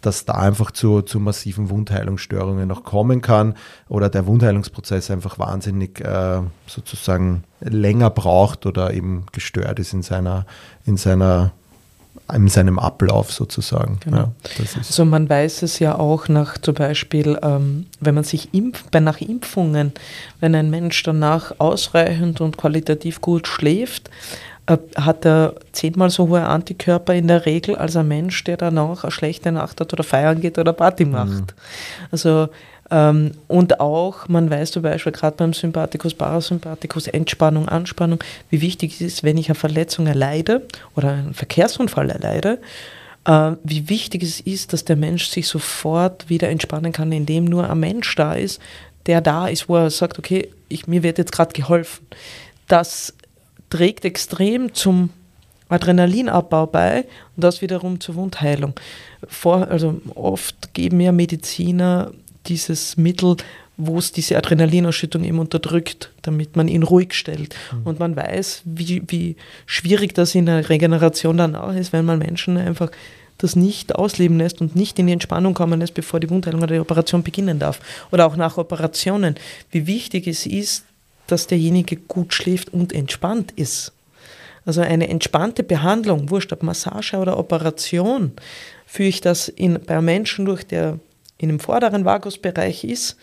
[0.02, 3.54] dass da einfach zu, zu massiven Wundheilungsstörungen noch kommen kann
[3.88, 10.44] oder der Wundheilungsprozess einfach wahnsinnig äh, sozusagen länger braucht oder eben gestört ist in seiner,
[10.84, 11.52] in seiner
[12.32, 13.98] in seinem Ablauf sozusagen.
[14.04, 14.16] Genau.
[14.18, 14.32] Ja,
[14.76, 19.00] also man weiß es ja auch nach zum Beispiel, ähm, wenn man sich impft, bei
[19.00, 19.92] nach Impfungen,
[20.40, 24.10] wenn ein Mensch danach ausreichend und qualitativ gut schläft,
[24.66, 29.04] äh, hat er zehnmal so hohe Antikörper in der Regel als ein Mensch, der danach
[29.04, 31.28] eine schlechte Nacht hat oder feiern geht oder Party macht.
[31.28, 31.46] Mhm.
[32.10, 32.48] Also
[33.48, 39.00] und auch, man weiß zum Beispiel gerade beim Sympathikus, Parasympathikus, Entspannung, Anspannung, wie wichtig es
[39.00, 42.58] ist, wenn ich eine Verletzung erleide oder einen Verkehrsunfall erleide,
[43.24, 47.70] äh, wie wichtig es ist, dass der Mensch sich sofort wieder entspannen kann, indem nur
[47.70, 48.60] ein Mensch da ist,
[49.06, 52.06] der da ist, wo er sagt, okay, ich, mir wird jetzt gerade geholfen.
[52.68, 53.14] Das
[53.70, 55.08] trägt extrem zum
[55.70, 58.74] Adrenalinabbau bei und das wiederum zur Wundheilung.
[59.26, 62.12] Vor, also oft geben ja Mediziner
[62.46, 63.36] dieses Mittel,
[63.76, 67.54] wo es diese Adrenalinausschüttung eben unterdrückt, damit man ihn ruhig stellt.
[67.72, 67.82] Mhm.
[67.84, 72.18] Und man weiß, wie, wie schwierig das in der Regeneration dann auch ist, wenn man
[72.18, 72.90] Menschen einfach
[73.38, 76.74] das nicht ausleben lässt und nicht in die Entspannung kommen lässt, bevor die Wundheilung oder
[76.74, 77.80] die Operation beginnen darf.
[78.12, 79.34] Oder auch nach Operationen.
[79.70, 80.84] Wie wichtig es ist,
[81.26, 83.92] dass derjenige gut schläft und entspannt ist.
[84.64, 88.32] Also eine entspannte Behandlung, wurscht ob Massage oder Operation,
[88.86, 91.00] führe ich das in, bei Menschen durch, der
[91.42, 93.16] in dem vorderen Vagusbereich ist,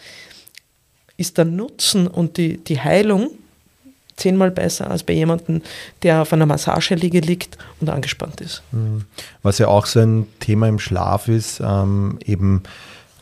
[1.18, 3.32] ist der Nutzen und die, die Heilung
[4.18, 5.62] zehnmal besser als bei jemandem,
[6.04, 8.62] der auf einer Massageliege liegt und angespannt ist.
[8.72, 9.06] Mhm.
[9.42, 12.64] Was ja auch so ein Thema im Schlaf ist, ähm, eben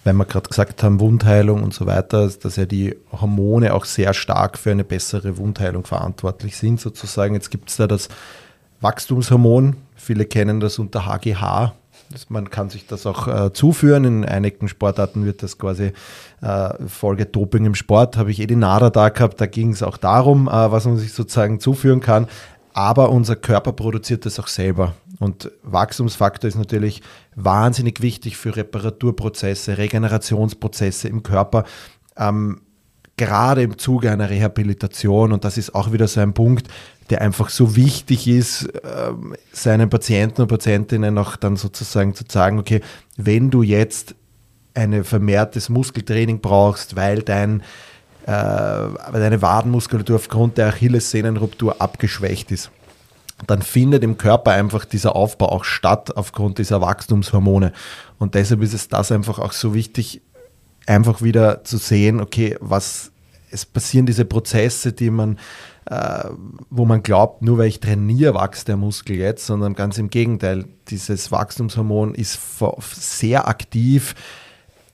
[0.03, 4.13] weil wir gerade gesagt haben, Wundheilung und so weiter, dass ja die Hormone auch sehr
[4.13, 7.33] stark für eine bessere Wundheilung verantwortlich sind, sozusagen.
[7.33, 8.07] Jetzt gibt es da das
[8.79, 11.73] Wachstumshormon, viele kennen das unter HGH.
[12.29, 14.05] Man kann sich das auch äh, zuführen.
[14.05, 15.91] In einigen Sportarten wird das quasi
[16.41, 18.17] äh, Folge Doping im Sport.
[18.17, 19.41] Habe ich eh die NADA da gehabt.
[19.41, 22.27] Da ging es auch darum, äh, was man sich sozusagen zuführen kann.
[22.73, 24.93] Aber unser Körper produziert das auch selber.
[25.19, 27.01] Und Wachstumsfaktor ist natürlich
[27.35, 31.63] wahnsinnig wichtig für Reparaturprozesse, Regenerationsprozesse im Körper.
[32.15, 32.61] Ähm,
[33.17, 35.32] gerade im Zuge einer Rehabilitation.
[35.34, 36.67] Und das ist auch wieder so ein Punkt,
[37.10, 39.12] der einfach so wichtig ist, äh,
[39.51, 42.82] seinen Patienten und Patientinnen auch dann sozusagen zu sagen, okay,
[43.17, 44.15] wenn du jetzt
[44.73, 47.62] ein vermehrtes Muskeltraining brauchst, weil dein
[48.27, 48.32] äh,
[49.13, 52.71] deine Wadenmuskulatur aufgrund der Achillessehnenruptur abgeschwächt ist,
[53.45, 57.71] dann findet im Körper einfach dieser Aufbau auch statt aufgrund dieser Wachstumshormone.
[58.17, 60.21] Und deshalb ist es das einfach auch so wichtig,
[60.88, 63.12] einfach wieder zu sehen, okay, was
[63.52, 65.38] es passieren diese Prozesse, die man,
[65.86, 66.26] äh,
[66.69, 70.65] wo man glaubt, nur weil ich trainiere, wächst der Muskel jetzt, sondern ganz im Gegenteil,
[70.89, 72.39] dieses Wachstumshormon ist
[72.93, 74.15] sehr aktiv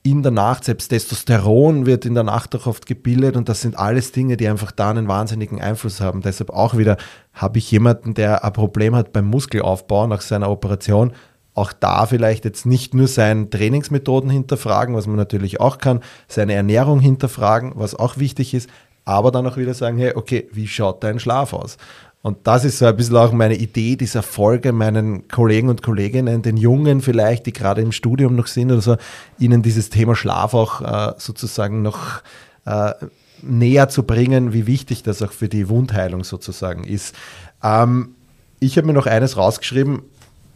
[0.06, 3.80] in der Nacht, selbst Testosteron wird in der Nacht auch oft gebildet und das sind
[3.80, 6.22] alles Dinge, die einfach da einen wahnsinnigen Einfluss haben.
[6.22, 6.98] Deshalb auch wieder
[7.34, 11.14] habe ich jemanden, der ein Problem hat beim Muskelaufbau nach seiner Operation,
[11.56, 16.54] auch da vielleicht jetzt nicht nur seine Trainingsmethoden hinterfragen, was man natürlich auch kann, seine
[16.54, 18.70] Ernährung hinterfragen, was auch wichtig ist,
[19.06, 21.78] aber dann auch wieder sagen, hey, okay, wie schaut dein Schlaf aus?
[22.24, 26.42] Und das ist so ein bisschen auch meine Idee dieser Folge, meinen Kollegen und Kolleginnen,
[26.42, 28.96] den Jungen vielleicht, die gerade im Studium noch sind oder so,
[29.40, 32.22] ihnen dieses Thema Schlaf auch äh, sozusagen noch
[32.66, 32.94] äh,
[33.42, 37.14] näher zu bringen, wie wichtig das auch für die Wundheilung sozusagen ist.
[37.62, 38.16] Ähm,
[38.62, 40.04] ich habe mir noch eines rausgeschrieben,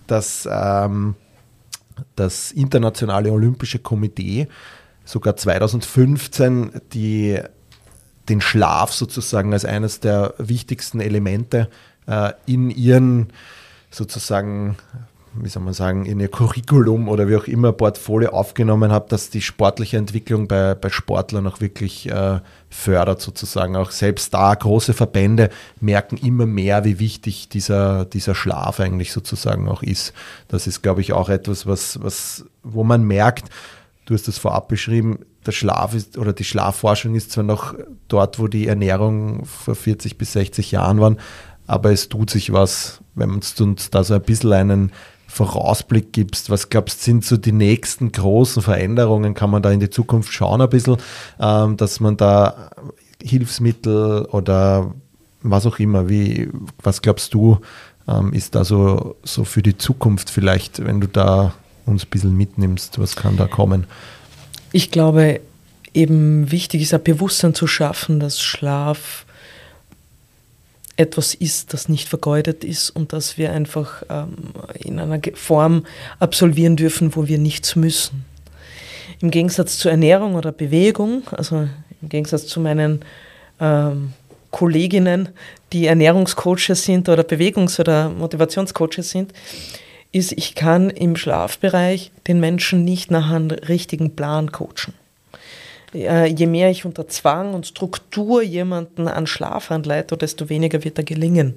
[0.07, 1.15] dass ähm,
[2.15, 4.47] das Internationale Olympische Komitee
[5.05, 7.39] sogar 2015 die
[8.29, 11.69] den Schlaf sozusagen als eines der wichtigsten Elemente
[12.07, 13.31] äh, in ihren
[13.89, 14.77] sozusagen,
[15.41, 19.29] wie soll man sagen, in ihr Curriculum oder wie auch immer Portfolio aufgenommen habe, dass
[19.29, 23.75] die sportliche Entwicklung bei, bei Sportlern auch wirklich äh, fördert sozusagen.
[23.75, 29.67] Auch selbst da große Verbände merken immer mehr, wie wichtig dieser, dieser Schlaf eigentlich sozusagen
[29.67, 30.13] auch ist.
[30.47, 33.49] Das ist, glaube ich, auch etwas, was, was, wo man merkt,
[34.05, 37.73] du hast das vorab beschrieben, der Schlaf ist oder die Schlafforschung ist zwar noch
[38.07, 41.19] dort, wo die Ernährung vor 40 bis 60 Jahren waren,
[41.67, 44.91] aber es tut sich was, wenn man uns da so ein bisschen einen
[45.37, 46.49] Vorausblick gibst.
[46.49, 49.33] Was glaubst sind so die nächsten großen Veränderungen?
[49.33, 50.97] Kann man da in die Zukunft schauen ein bisschen,
[51.39, 52.71] ähm, dass man da
[53.21, 54.93] Hilfsmittel oder
[55.43, 56.49] was auch immer, wie,
[56.81, 57.59] was glaubst du,
[58.07, 61.53] ähm, ist da so, so für die Zukunft vielleicht, wenn du da
[61.85, 63.85] uns ein bisschen mitnimmst, was kann da kommen?
[64.71, 65.39] Ich glaube,
[65.93, 69.25] eben wichtig ist ein Bewusstsein zu schaffen, dass Schlaf
[70.97, 74.33] etwas ist, das nicht vergeudet ist und dass wir einfach ähm,
[74.79, 75.85] in einer Form
[76.19, 78.25] absolvieren dürfen, wo wir nichts müssen.
[79.21, 81.67] Im Gegensatz zur Ernährung oder Bewegung, also
[82.01, 83.01] im Gegensatz zu meinen
[83.59, 84.13] ähm,
[84.51, 85.29] Kolleginnen,
[85.73, 89.33] die Ernährungscoaches sind oder Bewegungs- oder Motivationscoaches sind,
[90.11, 94.93] ist, ich kann im Schlafbereich den Menschen nicht nach einem richtigen Plan coachen.
[95.97, 101.03] Je mehr ich unter Zwang und Struktur jemanden an Schlaf anleite, desto weniger wird er
[101.03, 101.55] gelingen.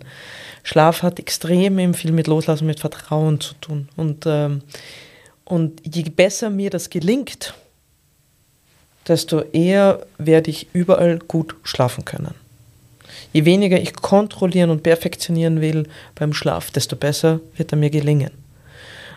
[0.63, 3.89] Schlaf hat extrem viel mit Loslassen, mit Vertrauen zu tun.
[3.97, 4.63] Und, ähm,
[5.45, 7.53] und je besser mir das gelingt,
[9.07, 12.35] desto eher werde ich überall gut schlafen können.
[13.33, 18.31] Je weniger ich kontrollieren und perfektionieren will beim Schlaf, desto besser wird er mir gelingen.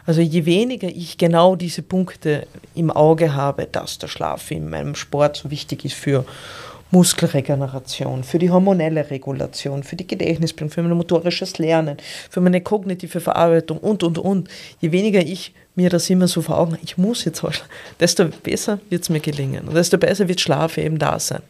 [0.05, 4.95] Also je weniger ich genau diese Punkte im Auge habe, dass der Schlaf in meinem
[4.95, 6.25] Sport so wichtig ist für
[6.91, 11.97] Muskelregeneration, für die hormonelle Regulation, für die Gedächtnisbildung, für mein motorisches Lernen,
[12.29, 14.47] für meine kognitive Verarbeitung und, und, und.
[14.79, 17.65] Je weniger ich mir das immer so vor Augen, ich muss jetzt schlafen,
[17.99, 21.41] desto besser wird es mir gelingen und desto besser wird Schlaf eben da sein.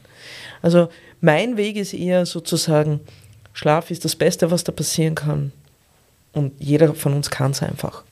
[0.62, 0.88] Also
[1.20, 3.02] mein Weg ist eher sozusagen,
[3.52, 5.52] Schlaf ist das Beste, was da passieren kann.
[6.32, 8.04] Und jeder von uns kann es einfach.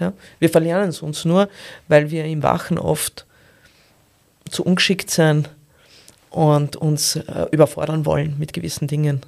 [0.00, 0.12] Ja?
[0.38, 1.48] Wir verlernen es uns nur,
[1.88, 3.26] weil wir im Wachen oft
[4.50, 5.48] zu ungeschickt sein
[6.30, 9.20] und uns äh, überfordern wollen mit gewissen Dingen.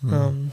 [0.00, 0.12] Mhm.
[0.12, 0.52] Ähm,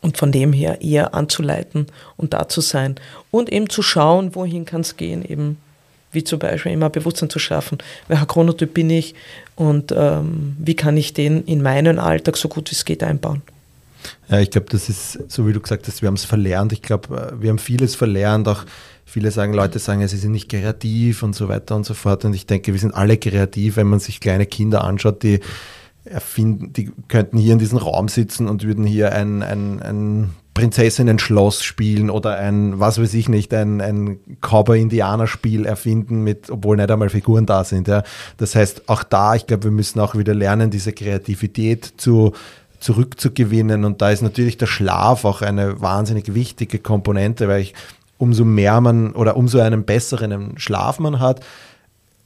[0.00, 1.86] und von dem her eher anzuleiten
[2.18, 2.96] und da zu sein
[3.30, 5.56] und eben zu schauen, wohin kann es gehen, eben
[6.12, 9.14] wie zum Beispiel immer Bewusstsein zu schaffen, welcher Chronotyp bin ich
[9.56, 13.42] und ähm, wie kann ich den in meinen Alltag so gut wie es geht einbauen.
[14.28, 16.72] Ja, ich glaube, das ist, so wie du gesagt hast, wir haben es verlernt.
[16.72, 18.48] Ich glaube, äh, wir haben vieles verlernt.
[18.48, 18.64] Auch
[19.04, 22.24] viele sagen, Leute sagen, sie sind nicht kreativ und so weiter und so fort.
[22.24, 25.40] Und ich denke, wir sind alle kreativ, wenn man sich kleine Kinder anschaut, die
[26.04, 31.62] erfinden, die könnten hier in diesem Raum sitzen und würden hier ein, ein, ein Prinzessinnen-Schloss
[31.62, 37.08] spielen oder ein, was weiß ich nicht, ein, ein Cowboy-Indianer-Spiel erfinden, mit, obwohl nicht einmal
[37.08, 37.88] Figuren da sind.
[37.88, 38.04] Ja.
[38.36, 42.32] Das heißt, auch da, ich glaube, wir müssen auch wieder lernen, diese Kreativität zu
[42.84, 43.84] zurückzugewinnen.
[43.84, 47.74] Und da ist natürlich der Schlaf auch eine wahnsinnig wichtige Komponente, weil ich
[48.18, 51.44] umso mehr man oder umso einen besseren Schlaf man hat,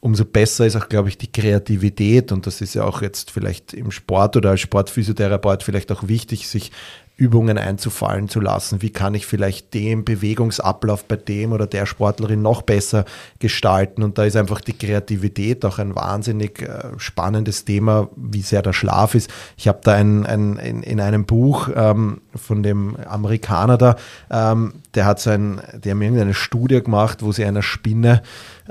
[0.00, 2.32] umso besser ist auch, glaube ich, die Kreativität.
[2.32, 6.48] Und das ist ja auch jetzt vielleicht im Sport oder als Sportphysiotherapeut vielleicht auch wichtig,
[6.48, 6.72] sich
[7.18, 8.80] Übungen einzufallen zu lassen.
[8.80, 13.04] Wie kann ich vielleicht den Bewegungsablauf bei dem oder der Sportlerin noch besser
[13.40, 14.04] gestalten?
[14.04, 18.72] Und da ist einfach die Kreativität auch ein wahnsinnig äh, spannendes Thema, wie sehr der
[18.72, 19.28] Schlaf ist.
[19.56, 23.96] Ich habe da ein, ein, in, in einem Buch ähm, von dem Amerikaner da,
[24.30, 28.22] ähm, der hat so ein, die haben irgendeine Studie gemacht, wo sie einer Spinne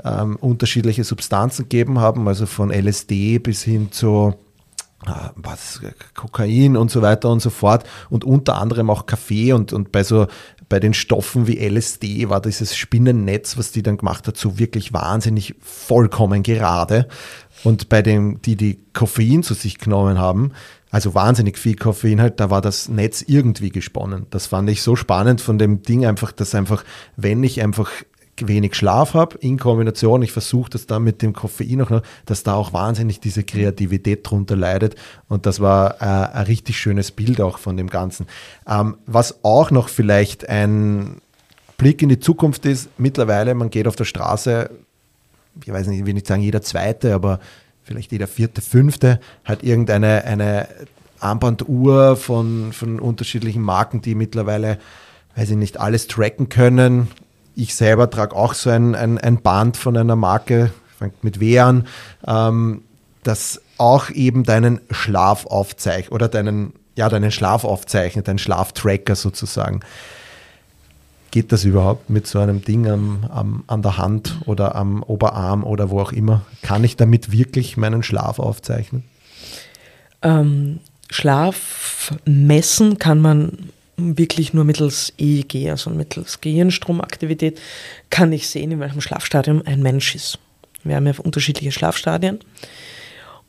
[0.02, 4.34] ähm, unterschiedliche Substanzen gegeben haben, also von LSD bis hin zu
[5.36, 5.80] was,
[6.14, 10.02] Kokain und so weiter und so fort und unter anderem auch Kaffee und, und bei
[10.02, 10.26] so
[10.68, 14.92] bei den Stoffen wie LSD war dieses Spinnennetz, was die dann gemacht hat, so wirklich
[14.92, 17.08] wahnsinnig vollkommen gerade.
[17.64, 20.52] Und bei dem, die die Koffein zu sich genommen haben,
[20.90, 24.26] also wahnsinnig viel Koffein halt, da war das Netz irgendwie gesponnen.
[24.30, 26.84] Das fand ich so spannend von dem Ding einfach, dass einfach,
[27.16, 27.90] wenn ich einfach
[28.46, 32.42] wenig Schlaf habe, in Kombination, ich versuche das dann mit dem Koffein auch noch, dass
[32.42, 34.94] da auch wahnsinnig diese Kreativität drunter leidet.
[35.28, 38.26] Und das war äh, ein richtig schönes Bild auch von dem Ganzen.
[38.68, 41.20] Ähm, was auch noch vielleicht ein
[41.76, 44.70] Blick in die Zukunft ist, mittlerweile, man geht auf der Straße,
[45.64, 47.40] ich weiß nicht, ich will nicht sagen jeder zweite, aber
[47.82, 50.68] vielleicht jeder vierte, fünfte hat irgendeine eine
[51.20, 54.78] Armbanduhr von, von unterschiedlichen Marken, die mittlerweile,
[55.34, 57.08] weiß ich nicht, alles tracken können
[57.58, 61.58] ich selber trage auch so ein, ein, ein Band von einer Marke, fängt mit W
[61.58, 61.88] an,
[62.26, 62.82] ähm,
[63.24, 69.80] das auch eben deinen Schlaf aufzeichnet oder deinen, ja, deinen Schlaf aufzeichnet, deinen Schlaftracker sozusagen.
[71.32, 75.64] Geht das überhaupt mit so einem Ding am, am, an der Hand oder am Oberarm
[75.64, 76.42] oder wo auch immer?
[76.62, 79.02] Kann ich damit wirklich meinen Schlaf aufzeichnen?
[80.22, 80.78] Ähm,
[81.10, 87.60] Schlaf messen kann man wirklich nur mittels EEG, also mittels Gehirnstromaktivität,
[88.10, 90.38] kann ich sehen, in welchem Schlafstadium ein Mensch ist.
[90.84, 92.38] Wir haben ja unterschiedliche Schlafstadien.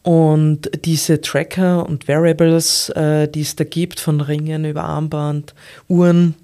[0.02, 5.54] Und diese Tracker und Variables, äh, die es da gibt, von Ringen über Armband,
[5.88, 6.36] Uhren,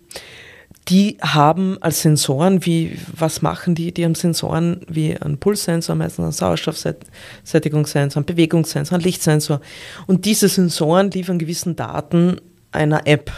[0.87, 3.91] die haben als Sensoren, wie, was machen die?
[3.91, 9.61] Die haben Sensoren wie einen Pulssensor, meistens einen Sauerstoffsättigungssensor, einen Bewegungssensor, einen Lichtsensor.
[10.05, 12.39] Und diese Sensoren liefern gewissen Daten
[12.71, 13.31] einer App.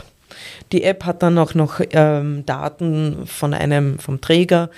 [0.71, 4.69] Die App hat dann auch noch ähm, Daten von einem, vom Träger,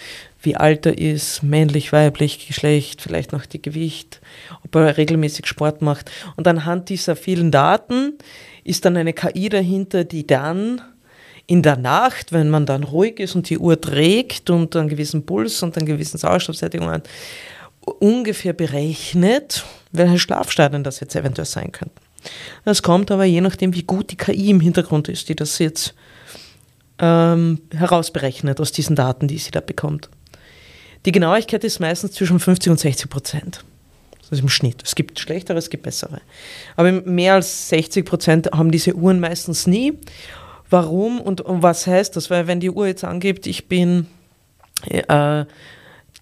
[0.41, 4.21] wie alt er ist, männlich, weiblich, Geschlecht, vielleicht noch die Gewicht,
[4.63, 6.11] ob er regelmäßig Sport macht.
[6.37, 8.17] Und anhand dieser vielen Daten
[8.63, 10.81] ist dann eine KI dahinter, die dann
[11.45, 15.25] in der Nacht, wenn man dann ruhig ist und die Uhr trägt und einen gewissen
[15.25, 17.09] Puls und einen gewissen Sauerstoffsättigung hat,
[17.99, 22.08] ungefähr berechnet, welche Schlafstadien das jetzt eventuell sein könnten.
[22.65, 25.93] Das kommt aber je nachdem, wie gut die KI im Hintergrund ist, die das jetzt
[26.99, 30.09] ähm, herausberechnet aus diesen Daten, die sie da bekommt.
[31.05, 33.63] Die Genauigkeit ist meistens zwischen 50 und 60 Prozent.
[34.19, 34.83] Das ist im Schnitt.
[34.83, 36.21] Es gibt schlechtere, es gibt bessere.
[36.75, 39.93] Aber mehr als 60 Prozent haben diese Uhren meistens nie.
[40.69, 42.29] Warum und, und was heißt das?
[42.29, 44.05] Weil wenn die Uhr jetzt angibt, ich bin
[44.87, 45.45] äh,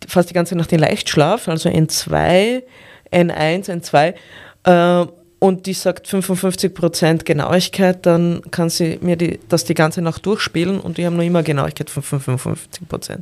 [0.08, 2.64] fast die ganze Nacht in Leichtschlaf, also N2,
[3.12, 4.14] N1, N2,
[4.64, 5.08] äh,
[5.40, 10.80] und die sagt 55% Genauigkeit, dann kann sie mir die, das die ganze Nacht durchspielen
[10.80, 13.20] und die haben noch immer Genauigkeit von 55%.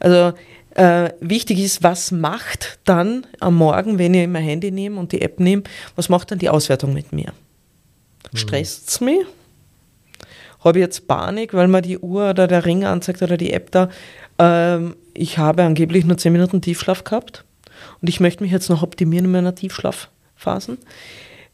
[0.00, 0.32] Also
[0.74, 5.22] äh, wichtig ist, was macht dann am Morgen, wenn ich mein Handy nehme und die
[5.22, 5.62] App nehme,
[5.96, 7.32] was macht dann die Auswertung mit mir?
[8.32, 8.36] Mhm.
[8.36, 9.20] Stresst es mich?
[10.60, 13.70] Habe ich jetzt Panik, weil mir die Uhr oder der Ring anzeigt oder die App
[13.70, 13.90] da,
[14.38, 17.44] ähm, ich habe angeblich nur 10 Minuten Tiefschlaf gehabt
[18.00, 20.78] und ich möchte mich jetzt noch optimieren in meiner Tiefschlafphasen.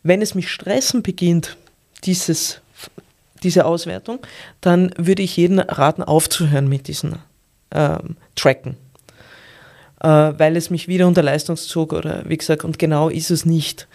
[0.03, 1.57] Wenn es mich stressen beginnt,
[2.05, 2.61] dieses,
[3.43, 4.21] diese Auswertung,
[4.61, 7.17] dann würde ich jeden raten, aufzuhören mit diesen
[7.73, 8.77] ähm, Tracken.
[10.03, 13.87] Äh, weil es mich wieder unter Leistungszug oder wie gesagt, und genau ist es nicht.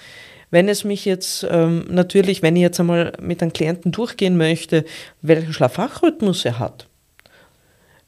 [0.52, 4.86] Wenn es mich jetzt ähm, natürlich, wenn ich jetzt einmal mit einem Klienten durchgehen möchte,
[5.22, 6.88] welchen Schlaffachrhythmus er hat,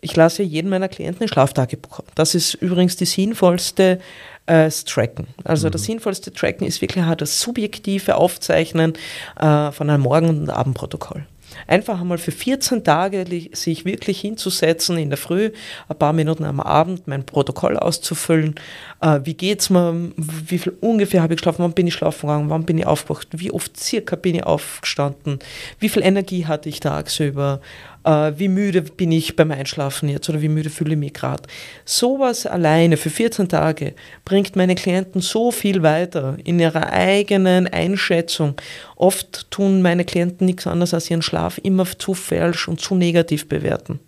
[0.08, 2.00] ich lasse jeden meiner Klienten ein Schlaftagebuch.
[2.16, 4.00] Das ist übrigens die sinnvollste
[4.46, 5.28] äh, Tracken.
[5.44, 5.72] Also mhm.
[5.74, 8.94] das sinnvollste Tracken ist wirklich das subjektive Aufzeichnen
[9.38, 11.26] äh, von einem Morgen- und Abendprotokoll.
[11.66, 15.52] Einfach einmal für 14 Tage sich wirklich hinzusetzen, in der Früh,
[15.90, 18.56] ein paar Minuten am Abend mein Protokoll auszufüllen.
[19.02, 20.12] Äh, wie geht's mir?
[20.16, 21.64] Wie viel ungefähr habe ich geschlafen?
[21.64, 22.50] Wann bin ich schlafen gegangen?
[22.50, 23.28] Wann bin ich aufgewacht?
[23.32, 25.40] Wie oft circa bin ich aufgestanden?
[25.80, 27.60] Wie viel Energie hatte ich tagsüber?
[28.08, 31.44] Äh, wie müde bin ich beim Einschlafen jetzt oder wie müde fühle ich mich gerade.
[31.84, 33.94] Sowas alleine für 14 Tage
[34.24, 38.56] bringt meine Klienten so viel weiter in ihrer eigenen Einschätzung.
[38.96, 43.50] Oft tun meine Klienten nichts anderes als ihren Schlaf immer zu falsch und zu negativ
[43.50, 44.00] bewerten.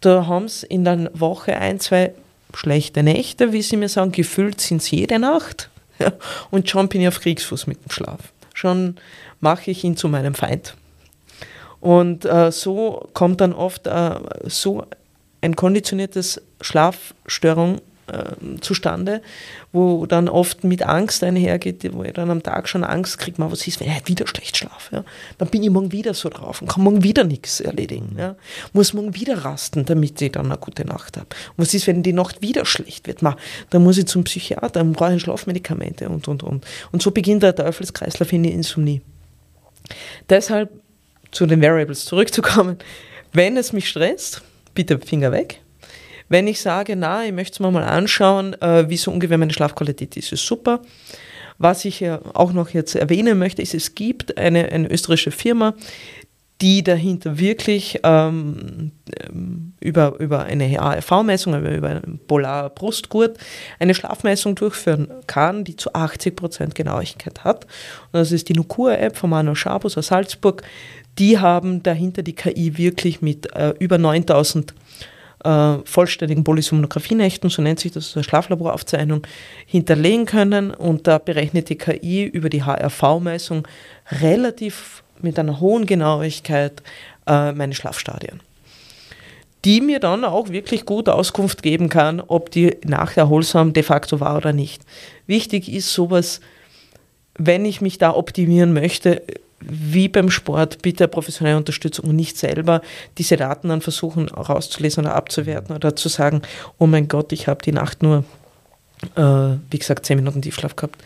[0.00, 2.12] Da haben sie in der Woche ein, zwei
[2.54, 5.70] schlechte Nächte, wie sie mir sagen, gefühlt sind es jede Nacht.
[6.50, 8.32] Und schon bin ich auf Kriegsfuß mit dem Schlaf.
[8.54, 8.96] Schon
[9.40, 10.74] mache ich ihn zu meinem Feind.
[11.80, 14.84] Und äh, so kommt dann oft äh, so
[15.40, 19.22] ein konditioniertes Schlafstörung äh, zustande,
[19.72, 23.66] wo dann oft mit Angst einhergeht, wo ich dann am Tag schon Angst kriege, was
[23.66, 24.96] ist, wenn ich wieder schlecht schlafe.
[24.96, 25.04] Ja?
[25.36, 28.16] Dann bin ich morgen wieder so drauf und kann morgen wieder nichts erledigen.
[28.18, 28.36] Ja?
[28.72, 31.28] Muss morgen wieder rasten, damit ich dann eine gute Nacht habe.
[31.56, 33.22] Was ist, wenn die Nacht wieder schlecht wird?
[33.22, 33.36] Ma,
[33.70, 36.66] dann muss ich zum Psychiater, dann brauche ich Schlafmedikamente und, und, und.
[36.90, 39.02] Und so beginnt der Teufelskreislauf in die Insomnie.
[40.28, 40.70] Deshalb
[41.30, 42.78] zu den Variables zurückzukommen,
[43.32, 44.42] wenn es mich stresst,
[44.74, 45.60] bitte Finger weg.
[46.28, 49.52] Wenn ich sage, na, ich möchte es mir mal anschauen, äh, wie so ungefähr meine
[49.52, 50.82] Schlafqualität ist, ist super.
[51.60, 55.74] Was ich ja auch noch jetzt erwähnen möchte, ist, es gibt eine, eine österreichische Firma,
[56.60, 58.90] die dahinter wirklich ähm,
[59.80, 63.38] über, über eine ARV-Messung, über, einen Polar Brustgurt,
[63.78, 67.64] eine Schlafmessung durchführen kann, die zu 80% Genauigkeit hat.
[68.12, 70.62] Und das ist die Nukura-App von Manu Schabus aus Salzburg,
[71.18, 74.72] die haben dahinter die KI wirklich mit äh, über 9000
[75.44, 79.26] äh, vollständigen Polysomnographie-Nächten, so nennt sich das, eine Schlaflaboraufzeichnung,
[79.66, 80.72] hinterlegen können.
[80.72, 83.66] Und da berechnet die KI über die HRV-Messung
[84.20, 86.82] relativ mit einer hohen Genauigkeit
[87.26, 88.40] äh, meine Schlafstadien.
[89.64, 94.20] Die mir dann auch wirklich gut Auskunft geben kann, ob die Nacht erholsam de facto
[94.20, 94.82] war oder nicht.
[95.26, 96.40] Wichtig ist sowas,
[97.36, 99.22] wenn ich mich da optimieren möchte,
[99.60, 102.80] wie beim Sport bitte professionelle Unterstützung und nicht selber
[103.18, 106.42] diese Daten dann versuchen rauszulesen oder abzuwerten oder zu sagen,
[106.78, 108.24] oh mein Gott, ich habe die Nacht nur,
[109.16, 111.02] äh, wie gesagt, 10 Minuten Tiefschlaf gehabt.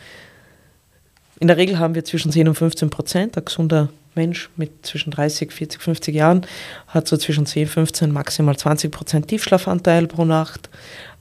[1.40, 3.36] In der Regel haben wir zwischen 10 und 15 Prozent.
[3.36, 6.46] Ein gesunder Mensch mit zwischen 30, 40, 50 Jahren
[6.88, 10.68] hat so zwischen 10, 15, maximal 20 Prozent Tiefschlafanteil pro Nacht.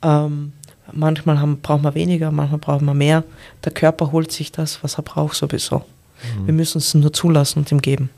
[0.02, 0.54] Ähm,
[0.92, 3.24] manchmal haben, braucht man weniger, manchmal braucht man mehr.
[3.64, 5.80] Der Körper holt sich das, was er braucht sowieso.
[5.80, 6.48] Mhm.
[6.48, 8.10] Wir müssen es nur zulassen und ihm geben.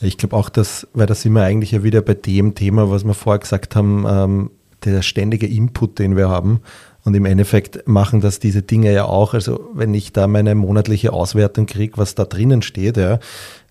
[0.00, 3.04] Ich glaube auch, dass, weil da sind wir eigentlich ja wieder bei dem Thema, was
[3.04, 4.50] wir vorher gesagt haben, ähm,
[4.84, 6.60] der ständige Input, den wir haben.
[7.04, 9.34] Und im Endeffekt machen das diese Dinge ja auch.
[9.34, 13.18] Also wenn ich da meine monatliche Auswertung kriege, was da drinnen steht, ja,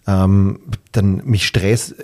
[0.07, 0.59] ähm,
[0.91, 1.95] dann mich Stress,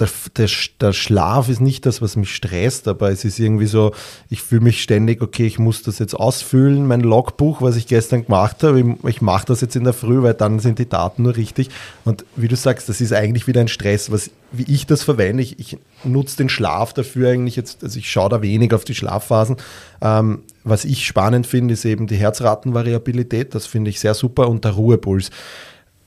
[0.00, 0.48] der, der,
[0.80, 3.92] der, Schlaf ist nicht das, was mich stresst, aber es ist irgendwie so,
[4.30, 8.24] ich fühle mich ständig, okay, ich muss das jetzt ausfüllen, mein Logbuch, was ich gestern
[8.24, 11.24] gemacht habe, ich, ich mache das jetzt in der Früh, weil dann sind die Daten
[11.24, 11.68] nur richtig.
[12.04, 15.42] Und wie du sagst, das ist eigentlich wieder ein Stress, was, wie ich das verwende.
[15.42, 18.94] Ich, ich nutze den Schlaf dafür eigentlich jetzt, also ich schaue da wenig auf die
[18.94, 19.56] Schlafphasen.
[20.00, 24.64] Ähm, was ich spannend finde, ist eben die Herzratenvariabilität, das finde ich sehr super und
[24.64, 25.30] der Ruhepuls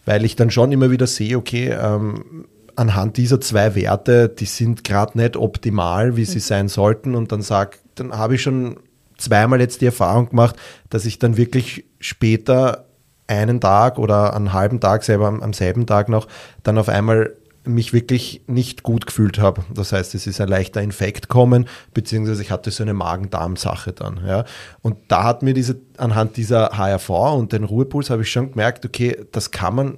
[0.06, 4.84] weil ich dann schon immer wieder sehe, okay, ähm, anhand dieser zwei Werte, die sind
[4.84, 6.42] gerade nicht optimal, wie sie mhm.
[6.42, 7.16] sein sollten.
[7.16, 8.78] Und dann sag, dann habe ich schon
[9.18, 10.56] zweimal jetzt die Erfahrung gemacht,
[10.90, 12.86] dass ich dann wirklich später
[13.28, 16.28] einen Tag oder einen halben Tag selber am, am selben Tag noch
[16.64, 19.64] dann auf einmal mich wirklich nicht gut gefühlt habe.
[19.74, 24.22] Das heißt, es ist ein leichter Infekt kommen, beziehungsweise ich hatte so eine Magen-Darm-Sache dann.
[24.26, 24.44] Ja.
[24.82, 28.86] Und da hat mir diese, anhand dieser HRV und den Ruhepuls habe ich schon gemerkt,
[28.86, 29.98] okay, das kann man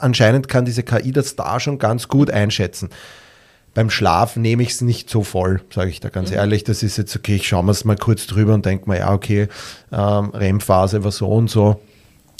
[0.00, 2.90] anscheinend kann diese KI das da schon ganz gut einschätzen.
[3.74, 6.36] Beim Schlaf nehme ich es nicht so voll, sage ich da ganz mhm.
[6.36, 6.64] ehrlich.
[6.64, 9.12] Das ist jetzt okay, ich schaue mir es mal kurz drüber und denke mir, ja,
[9.12, 9.48] okay,
[9.92, 11.80] ähm, REM-Phase war so und so.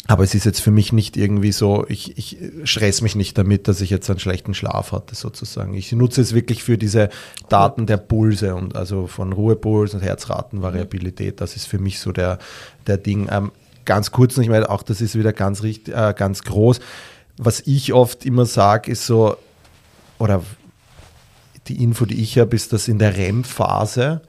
[0.09, 3.67] Aber es ist jetzt für mich nicht irgendwie so, ich, ich stress mich nicht damit,
[3.67, 5.75] dass ich jetzt einen schlechten Schlaf hatte, sozusagen.
[5.75, 7.09] Ich nutze es wirklich für diese
[7.49, 11.41] Daten der Pulse und also von Ruhepuls und Herzratenvariabilität.
[11.41, 12.39] Das ist für mich so der,
[12.87, 13.29] der Ding.
[13.31, 13.51] Ähm,
[13.85, 16.81] ganz kurz, ich meine, auch das ist wieder ganz, richtig, äh, ganz groß
[17.39, 19.37] was ich oft immer sage, ist so,
[20.19, 20.43] oder
[21.69, 24.23] die Info, die ich habe, ist, dass in der REM-Phase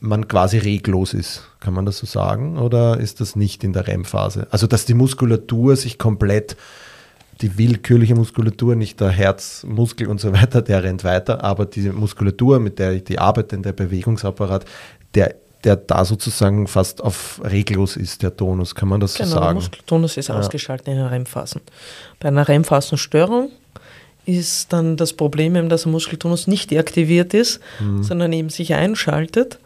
[0.00, 1.44] man quasi reglos ist.
[1.60, 2.58] Kann man das so sagen?
[2.58, 4.48] Oder ist das nicht in der REM-Phase?
[4.50, 6.56] Also, dass die Muskulatur sich komplett,
[7.40, 12.58] die willkürliche Muskulatur, nicht der Herzmuskel und so weiter, der rennt weiter, aber die Muskulatur,
[12.58, 14.64] mit der die arbeitet, der Bewegungsapparat,
[15.14, 19.34] der der da sozusagen fast auf reglos ist, der Tonus, kann man das genau, so
[19.34, 19.46] sagen?
[19.46, 20.36] Der Muskeltonus ist ja.
[20.36, 21.60] ausgeschaltet in den REM-Phasen.
[22.20, 23.50] Bei einer REM-Phasenstörung
[24.24, 28.02] ist dann das Problem eben, dass der Muskeltonus nicht deaktiviert ist, mhm.
[28.02, 29.58] sondern eben sich einschaltet.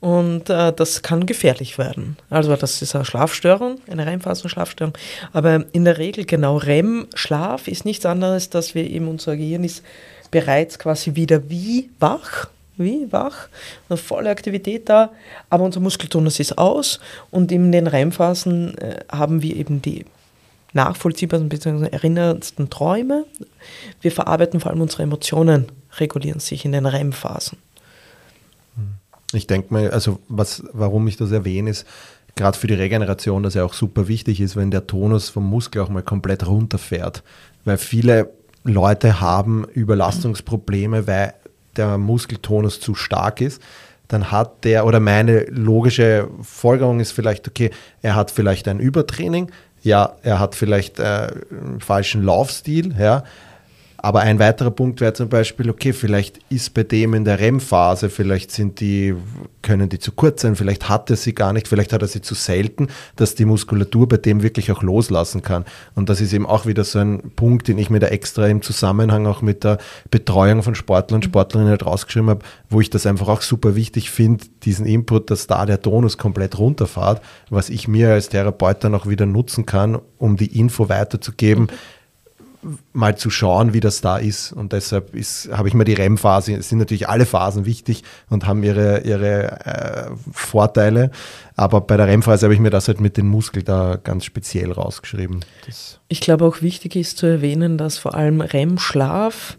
[0.00, 2.16] Und äh, das kann gefährlich werden.
[2.28, 4.94] Also das ist eine Schlafstörung, eine REM-Phasenschlafstörung.
[5.32, 9.84] Aber in der Regel genau REM-Schlaf ist nichts anderes, dass wir eben unser Gehirn ist
[10.32, 13.48] bereits quasi wieder wie wach wie wach,
[13.88, 15.10] eine volle Aktivität da,
[15.50, 17.00] aber unser Muskeltonus ist aus
[17.30, 20.04] und in den REM-Phasen äh, haben wir eben die
[20.72, 21.88] nachvollziehbaren bzw.
[21.88, 23.26] erinnerndsten Träume.
[24.00, 25.66] Wir verarbeiten vor allem unsere Emotionen,
[25.98, 27.58] regulieren sich in den REM-Phasen.
[29.34, 31.86] Ich denke mal, also was, warum ich das erwähne, ist
[32.36, 35.82] gerade für die Regeneration, dass ja auch super wichtig ist, wenn der Tonus vom Muskel
[35.82, 37.22] auch mal komplett runterfährt.
[37.64, 38.30] Weil viele
[38.64, 41.34] Leute haben Überlastungsprobleme, weil
[41.76, 43.62] der Muskeltonus zu stark ist,
[44.08, 47.70] dann hat der, oder meine logische Folgerung ist vielleicht, okay,
[48.02, 49.50] er hat vielleicht ein Übertraining,
[49.82, 53.24] ja, er hat vielleicht äh, einen falschen Laufstil, ja,
[54.04, 58.10] aber ein weiterer Punkt wäre zum Beispiel, okay, vielleicht ist bei dem in der REM-Phase,
[58.10, 59.14] vielleicht sind die,
[59.62, 62.20] können die zu kurz sein, vielleicht hat er sie gar nicht, vielleicht hat er sie
[62.20, 65.64] zu selten, dass die Muskulatur bei dem wirklich auch loslassen kann.
[65.94, 68.60] Und das ist eben auch wieder so ein Punkt, den ich mir da extra im
[68.60, 69.78] Zusammenhang auch mit der
[70.10, 74.10] Betreuung von Sportlern und Sportlerinnen halt rausgeschrieben habe, wo ich das einfach auch super wichtig
[74.10, 78.96] finde, diesen Input, dass da der Tonus komplett runterfahrt, was ich mir als Therapeut dann
[78.96, 81.66] auch wieder nutzen kann, um die Info weiterzugeben.
[81.70, 81.76] Okay
[82.92, 84.52] mal zu schauen, wie das da ist.
[84.52, 85.12] Und deshalb
[85.50, 89.60] habe ich mir die REM-Phase, es sind natürlich alle Phasen wichtig und haben ihre, ihre
[89.64, 91.10] äh, Vorteile.
[91.56, 94.72] Aber bei der REM-Phase habe ich mir das halt mit den Muskeln da ganz speziell
[94.72, 95.44] rausgeschrieben.
[95.66, 99.56] Das ich glaube auch wichtig ist zu erwähnen, dass vor allem REM-Schlaf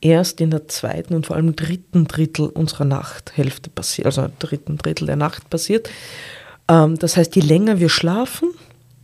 [0.00, 5.06] erst in der zweiten und vor allem dritten Drittel unserer Nachthälfte passiert, also dritten Drittel
[5.06, 5.88] der Nacht passiert.
[6.68, 8.50] Ähm, das heißt, je länger wir schlafen,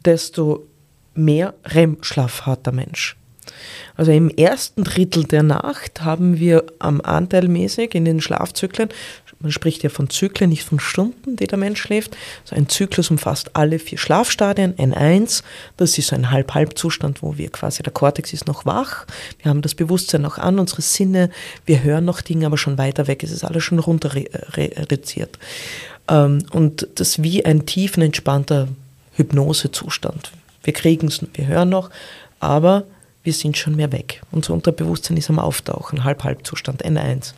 [0.04, 0.66] desto
[1.14, 3.16] mehr REM-Schlaf hat der Mensch.
[4.00, 8.88] Also im ersten Drittel der Nacht haben wir am anteilmäßig in den Schlafzyklen,
[9.40, 12.16] man spricht ja von Zyklen, nicht von Stunden, die der Mensch schläft.
[12.44, 14.74] Also ein Zyklus umfasst alle vier Schlafstadien.
[14.76, 15.42] N1,
[15.76, 19.04] das ist so ein Halb-Halb-Zustand, wo wir quasi, der Kortex ist noch wach,
[19.42, 21.28] wir haben das Bewusstsein noch an, unsere Sinne,
[21.66, 25.38] wir hören noch Dinge, aber schon weiter weg, es ist alles schon runter reduziert.
[26.08, 28.68] Ähm, und das wie ein tiefen, entspannter
[29.12, 30.32] Hypnosezustand.
[30.64, 31.90] Wir kriegen es, wir hören noch,
[32.40, 32.86] aber
[33.22, 34.22] wir sind schon mehr weg.
[34.30, 37.34] Unser Unterbewusstsein ist am Auftauchen, Halb-Halb-Zustand, N1.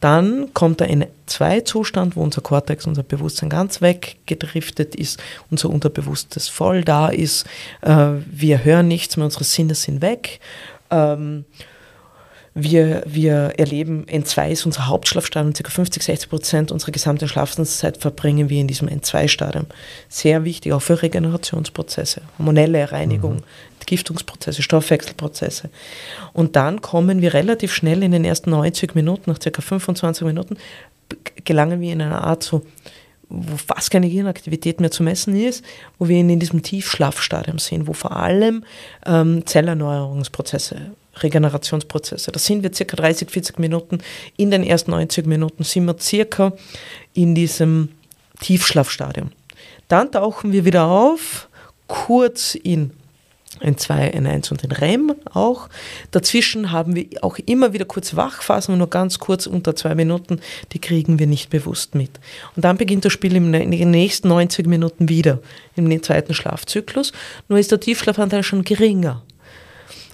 [0.00, 6.82] Dann kommt der N2-Zustand, wo unser Kortex, unser Bewusstsein ganz weggedriftet ist, unser Unterbewusstes voll
[6.82, 7.46] da ist,
[7.82, 10.40] äh, wir hören nichts mehr, unsere Sinne sind weg.
[10.90, 11.44] Ähm,
[12.54, 15.70] wir, wir erleben, N2 ist unser Hauptschlafstadium, ca.
[15.70, 19.66] 50, 60 Prozent unserer gesamten Schlafenszeit verbringen wir in diesem N2-Stadium.
[20.08, 23.42] Sehr wichtig, auch für Regenerationsprozesse, hormonelle Reinigung, mhm.
[23.86, 25.70] Giftungsprozesse, Stoffwechselprozesse.
[26.32, 30.56] Und dann kommen wir relativ schnell in den ersten 90 Minuten, nach circa 25 Minuten,
[31.44, 32.62] gelangen wir in eine Art so,
[33.28, 35.64] wo fast keine Gehirnaktivität mehr zu messen ist,
[35.98, 38.64] wo wir in diesem Tiefschlafstadium sind, wo vor allem
[39.06, 42.30] ähm, Zellerneuerungsprozesse Regenerationsprozesse.
[42.32, 43.98] Da sind wir circa 30, 40 Minuten.
[44.36, 46.52] In den ersten 90 Minuten sind wir circa
[47.14, 47.90] in diesem
[48.40, 49.30] Tiefschlafstadium.
[49.88, 51.48] Dann tauchen wir wieder auf,
[51.88, 52.92] kurz in
[53.60, 55.68] ein 2, ein 1 und ein REM auch.
[56.10, 60.40] Dazwischen haben wir auch immer wieder kurz Wachphasen, nur ganz kurz unter zwei Minuten,
[60.72, 62.10] die kriegen wir nicht bewusst mit.
[62.56, 65.40] Und dann beginnt das Spiel in den nächsten 90 Minuten wieder,
[65.76, 67.12] im zweiten Schlafzyklus.
[67.48, 69.22] Nur ist der Tiefschlafanteil schon geringer.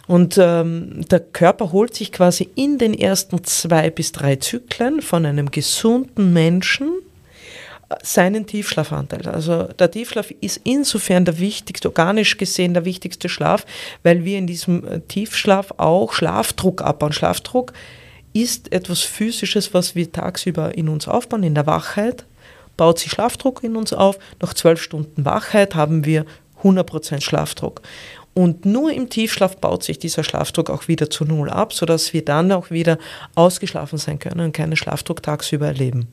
[0.07, 5.27] Und ähm, der Körper holt sich quasi in den ersten zwei bis drei Zyklen von
[5.27, 6.93] einem gesunden Menschen
[8.03, 9.29] seinen Tiefschlafanteil.
[9.29, 13.65] Also der Tiefschlaf ist insofern der wichtigste, organisch gesehen der wichtigste Schlaf,
[14.03, 17.13] weil wir in diesem äh, Tiefschlaf auch Schlafdruck abbauen.
[17.13, 17.73] Schlafdruck
[18.33, 22.27] ist etwas Physisches, was wir tagsüber in uns aufbauen, in der Wachheit
[22.77, 24.19] baut sich Schlafdruck in uns auf.
[24.41, 26.27] Nach zwölf Stunden Wachheit haben wir
[26.63, 27.83] 100% Schlafdruck.
[28.35, 32.23] Und nur im Tiefschlaf baut sich dieser Schlafdruck auch wieder zu Null ab, sodass wir
[32.23, 32.99] dann auch wieder
[33.35, 36.09] ausgeschlafen sein können und keinen Schlafdruck tagsüber erleben.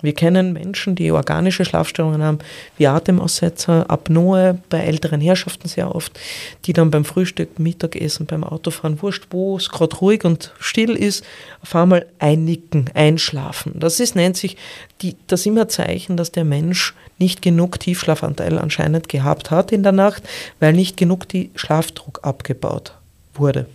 [0.00, 2.38] Wir kennen Menschen, die organische Schlafstörungen haben,
[2.76, 6.18] wie Atemaussetzer, Apnoe, bei älteren Herrschaften sehr oft,
[6.66, 11.24] die dann beim Frühstück, Mittagessen, beim Autofahren, wurscht, wo es gerade ruhig und still ist,
[11.62, 13.72] auf einmal einnicken, einschlafen.
[13.76, 14.56] Das ist, nennt sich
[15.02, 19.92] die, das immer Zeichen, dass der Mensch nicht genug Tiefschlafanteil anscheinend gehabt hat in der
[19.92, 20.22] Nacht,
[20.60, 22.92] weil nicht genug die Schlafdruck abgebaut
[23.34, 23.66] wurde.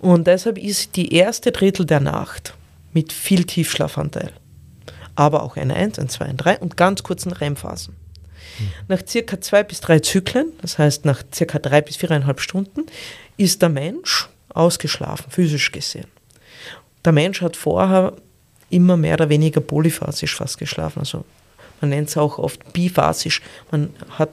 [0.00, 2.54] Und deshalb ist die erste Drittel der Nacht
[2.92, 4.32] mit viel Tiefschlafanteil
[5.14, 7.94] aber auch eine 1, ein 2, ein 3 und ganz kurzen REM-Phasen.
[8.58, 8.68] Mhm.
[8.88, 12.86] Nach circa zwei bis drei Zyklen, das heißt nach circa drei bis viereinhalb Stunden,
[13.36, 16.06] ist der Mensch ausgeschlafen, physisch gesehen.
[17.04, 18.12] Der Mensch hat vorher
[18.70, 21.00] immer mehr oder weniger polyphasisch fast geschlafen.
[21.00, 21.24] Also
[21.80, 23.42] man nennt es auch oft biphasisch.
[23.70, 24.30] Man hat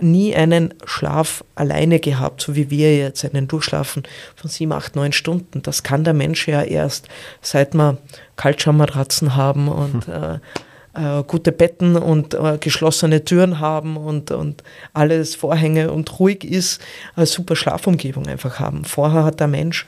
[0.00, 4.04] nie einen Schlaf alleine gehabt, so wie wir jetzt einen Durchschlafen
[4.36, 5.62] von sieben, acht, neun Stunden.
[5.62, 7.08] Das kann der Mensch ja erst,
[7.42, 7.98] seit wir
[8.36, 10.12] Kaltschaummatratzen haben und hm.
[10.12, 10.38] äh,
[11.18, 16.80] äh, gute Betten und äh, geschlossene Türen haben und, und alles Vorhänge und ruhig ist,
[17.14, 18.84] eine super Schlafumgebung einfach haben.
[18.84, 19.86] Vorher hat der Mensch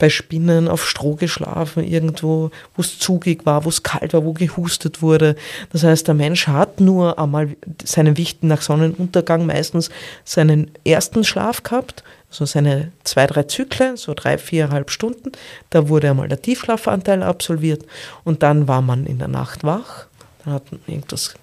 [0.00, 4.32] bei Spinnen auf Stroh geschlafen, irgendwo, wo es zugig war, wo es kalt war, wo
[4.32, 5.36] gehustet wurde.
[5.72, 7.50] Das heißt, der Mensch hat nur einmal
[7.84, 9.90] seinen Wichten nach Sonnenuntergang meistens
[10.24, 15.32] seinen ersten Schlaf gehabt, so seine zwei, drei Zyklen, so drei, viereinhalb Stunden.
[15.68, 17.84] Da wurde einmal der Tiefschlafanteil absolviert
[18.24, 20.06] und dann war man in der Nacht wach,
[20.44, 21.34] dann hat man irgendwas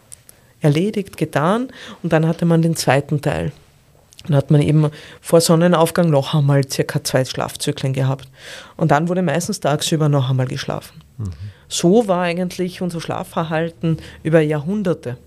[0.62, 1.70] erledigt, getan
[2.01, 3.51] und dann hatte man den zweiten Teil.
[4.28, 4.89] Dann hat man eben
[5.21, 8.28] vor Sonnenaufgang noch einmal circa zwei Schlafzyklen gehabt.
[8.75, 11.01] Und dann wurde meistens tagsüber noch einmal geschlafen.
[11.17, 11.32] Mhm.
[11.67, 15.17] So war eigentlich unser Schlafverhalten über Jahrhunderte.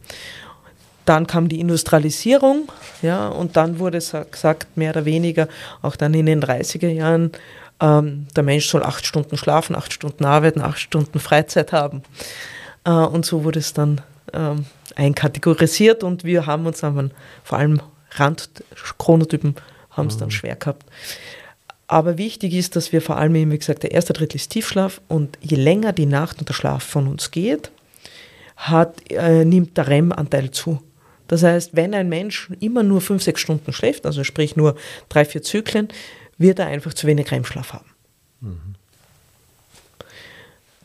[1.04, 2.68] Dann kam die Industrialisierung,
[3.02, 5.48] ja, und dann wurde gesagt, mehr oder weniger,
[5.82, 7.32] auch dann in den 30er Jahren,
[7.80, 12.02] ähm, der Mensch soll acht Stunden schlafen, acht Stunden arbeiten, acht Stunden Freizeit haben.
[12.84, 17.10] Äh, und so wurde es dann ähm, einkategorisiert und wir haben uns dann
[17.42, 17.80] vor allem
[18.12, 19.56] Randchronotypen
[19.90, 20.32] haben es dann mhm.
[20.32, 20.86] schwer gehabt.
[21.86, 25.36] Aber wichtig ist, dass wir vor allem, wie gesagt, der erste Drittel ist Tiefschlaf und
[25.40, 27.72] je länger die Nacht und der Schlaf von uns geht,
[28.56, 30.80] hat, äh, nimmt der REM-Anteil zu.
[31.26, 34.76] Das heißt, wenn ein Mensch immer nur fünf, sechs Stunden schläft, also sprich nur
[35.08, 35.88] drei, vier Zyklen,
[36.38, 37.90] wird er einfach zu wenig REM-Schlaf haben.
[38.40, 38.74] Mhm.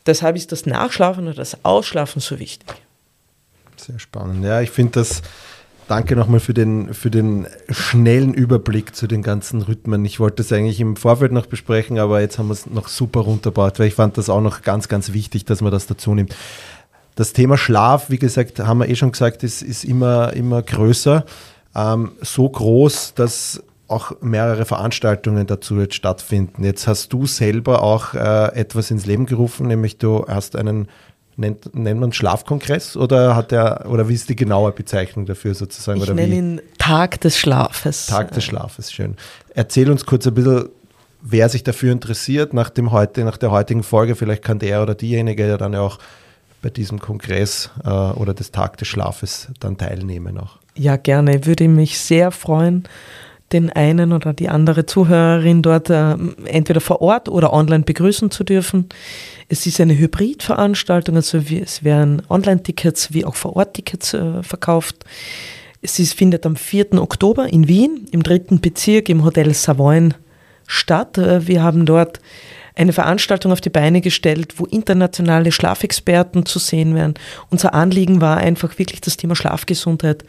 [0.06, 2.68] Deshalb ist das Nachschlafen oder das Ausschlafen so wichtig.
[3.76, 4.44] Sehr spannend.
[4.44, 5.22] Ja, ich finde das
[5.88, 10.04] Danke nochmal für den, für den schnellen Überblick zu den ganzen Rhythmen.
[10.04, 13.20] Ich wollte das eigentlich im Vorfeld noch besprechen, aber jetzt haben wir es noch super
[13.20, 16.34] runtergebaut, weil ich fand das auch noch ganz, ganz wichtig, dass man das dazu nimmt.
[17.14, 21.24] Das Thema Schlaf, wie gesagt, haben wir eh schon gesagt, ist, ist immer, immer größer.
[21.76, 26.64] Ähm, so groß, dass auch mehrere Veranstaltungen dazu jetzt stattfinden.
[26.64, 30.88] Jetzt hast du selber auch äh, etwas ins Leben gerufen, nämlich du hast einen
[31.36, 35.98] nennt, nennt man Schlafkongress oder hat er oder wie ist die genaue Bezeichnung dafür sozusagen?
[35.98, 36.38] Ich oder nenne wie?
[36.38, 38.06] ihn Tag des Schlafes.
[38.06, 39.16] Tag des Schlafes, schön.
[39.54, 40.68] Erzähl uns kurz ein bisschen,
[41.22, 44.14] wer sich dafür interessiert nach dem heute, nach der heutigen Folge.
[44.14, 45.98] Vielleicht kann der oder diejenige ja dann auch
[46.62, 50.58] bei diesem Kongress äh, oder des Tag des Schlafes dann teilnehmen auch.
[50.74, 51.46] Ja, gerne.
[51.46, 52.84] Würde mich sehr freuen
[53.52, 56.16] den einen oder die andere Zuhörerin dort äh,
[56.46, 58.88] entweder vor Ort oder online begrüßen zu dürfen.
[59.48, 64.42] Es ist eine Hybridveranstaltung, also wie, es werden Online-Tickets wie auch vor Ort Tickets äh,
[64.42, 65.04] verkauft.
[65.80, 66.94] es ist, findet am 4.
[66.94, 70.14] Oktober in Wien im dritten Bezirk im Hotel Savoyen
[70.66, 71.16] statt.
[71.18, 72.20] Äh, wir haben dort
[72.74, 77.14] eine Veranstaltung auf die Beine gestellt, wo internationale Schlafexperten zu sehen werden.
[77.48, 80.24] Unser Anliegen war einfach wirklich das Thema Schlafgesundheit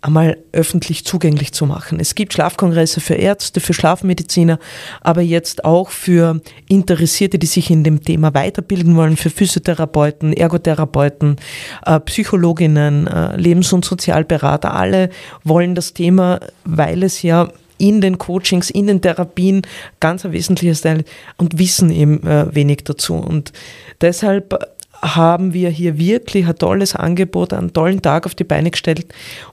[0.00, 1.98] einmal öffentlich zugänglich zu machen.
[2.00, 4.58] Es gibt Schlafkongresse für Ärzte, für Schlafmediziner,
[5.00, 11.36] aber jetzt auch für Interessierte, die sich in dem Thema weiterbilden wollen, für Physiotherapeuten, Ergotherapeuten,
[11.84, 14.74] äh, Psychologinnen, äh, Lebens- und Sozialberater.
[14.74, 15.10] Alle
[15.44, 19.62] wollen das Thema, weil es ja in den Coachings, in den Therapien
[20.00, 21.04] ganz ein wesentliches Teil
[21.36, 23.14] und wissen eben äh, wenig dazu.
[23.14, 23.52] Und
[24.00, 29.06] deshalb haben wir hier wirklich ein tolles Angebot, einen tollen Tag auf die Beine gestellt,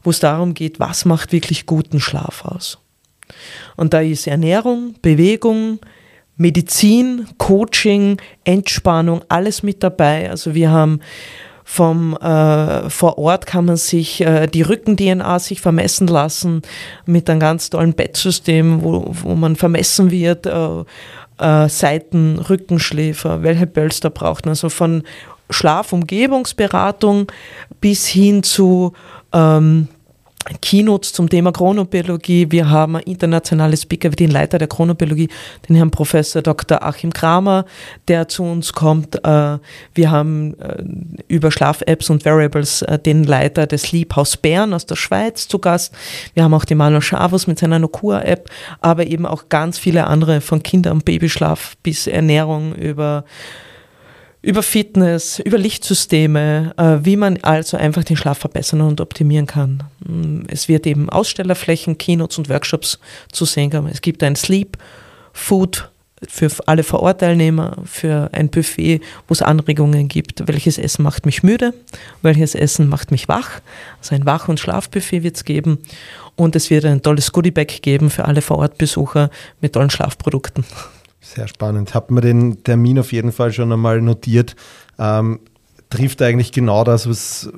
[0.03, 2.79] wo es darum geht, was macht wirklich guten Schlaf aus.
[3.75, 5.79] Und da ist Ernährung, Bewegung,
[6.35, 10.29] Medizin, Coaching, Entspannung, alles mit dabei.
[10.29, 10.99] Also wir haben
[11.63, 16.61] vom äh, vor Ort kann man sich äh, die Rücken-DNA sich vermessen lassen
[17.05, 20.83] mit einem ganz tollen Bettsystem, wo, wo man vermessen wird, äh,
[21.39, 24.51] äh, Seiten, Rückenschläfer, welche Pölster braucht man.
[24.51, 25.03] Also von
[25.53, 27.31] Schlafumgebungsberatung
[27.79, 28.93] bis hin zu
[29.31, 29.87] ähm,
[30.61, 32.51] Keynotes zum Thema Chronobiologie.
[32.51, 35.29] Wir haben ein internationales Speaker, den Leiter der Chronobiologie,
[35.67, 36.83] den Herrn Professor Dr.
[36.83, 37.65] Achim Kramer,
[38.07, 39.23] der zu uns kommt.
[39.23, 39.59] Äh,
[39.93, 40.83] wir haben äh,
[41.27, 45.59] über Schlaf-Apps und Variables äh, den Leiter des Sleep House Bern aus der Schweiz zu
[45.59, 45.93] Gast.
[46.33, 48.49] Wir haben auch den Manuel Schavus mit seiner Nokua-App,
[48.81, 53.23] aber eben auch ganz viele andere von Kinder- und Babyschlaf bis Ernährung über
[54.43, 59.83] über Fitness, über Lichtsysteme, äh, wie man also einfach den Schlaf verbessern und optimieren kann.
[60.05, 62.99] Mm, es wird eben Ausstellerflächen, Keynotes und Workshops
[63.31, 63.87] zu sehen geben.
[63.91, 64.77] Es gibt ein Sleep
[65.31, 65.89] Food
[66.27, 71.73] für alle Vorortteilnehmer, für ein Buffet, wo es Anregungen gibt, welches Essen macht mich müde,
[72.21, 73.61] welches Essen macht mich wach.
[73.99, 75.79] Also ein Wach- und Schlafbuffet wird es geben.
[76.35, 79.29] Und es wird ein tolles Goodiebag geben für alle Vorortbesucher
[79.61, 80.65] mit tollen Schlafprodukten.
[81.23, 81.95] Sehr spannend.
[81.95, 84.57] Hat man den Termin auf jeden Fall schon einmal notiert.
[84.99, 85.39] Ähm,
[85.89, 87.49] trifft eigentlich genau das, was,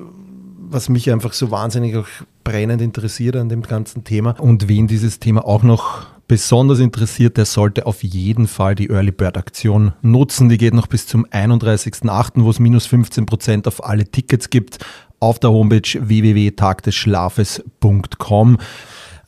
[0.56, 2.06] was mich einfach so wahnsinnig auch
[2.44, 4.38] brennend interessiert an dem ganzen Thema.
[4.38, 9.10] Und wen dieses Thema auch noch besonders interessiert, der sollte auf jeden Fall die Early
[9.10, 10.48] Bird Aktion nutzen.
[10.48, 14.78] Die geht noch bis zum 31.08., wo es minus 15 Prozent auf alle Tickets gibt,
[15.18, 18.58] auf der Homepage www.tagdesschlafes.com.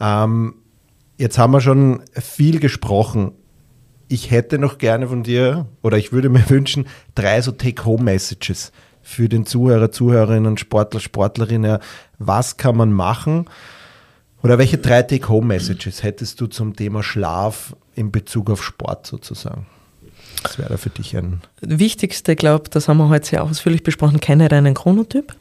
[0.00, 0.54] Ähm,
[1.16, 3.32] jetzt haben wir schon viel gesprochen
[4.08, 9.28] ich hätte noch gerne von dir oder ich würde mir wünschen, drei so Take-Home-Messages für
[9.28, 11.78] den Zuhörer, Zuhörerinnen, Sportler, Sportlerinnen.
[12.18, 13.46] Was kann man machen?
[14.42, 19.66] Oder welche drei Take-Home-Messages hättest du zum Thema Schlaf in Bezug auf Sport sozusagen?
[20.42, 21.40] Das wäre für dich ein.
[21.60, 25.34] Wichtigste, glaube das haben wir heute sehr ausführlich besprochen, kenne deinen Chronotyp.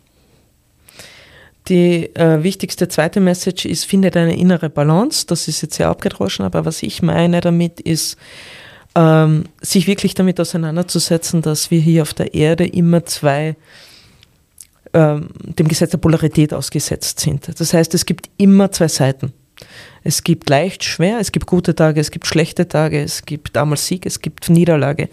[1.67, 5.25] Die äh, wichtigste zweite Message ist, finde deine innere Balance.
[5.27, 8.17] Das ist jetzt sehr abgedroschen, aber was ich meine damit ist,
[8.95, 13.55] ähm, sich wirklich damit auseinanderzusetzen, dass wir hier auf der Erde immer zwei
[14.93, 17.59] ähm, dem Gesetz der Polarität ausgesetzt sind.
[17.59, 19.33] Das heißt, es gibt immer zwei Seiten.
[20.03, 23.77] Es gibt leicht, schwer, es gibt gute Tage, es gibt schlechte Tage, es gibt einmal
[23.77, 25.09] Sieg, es gibt Niederlage.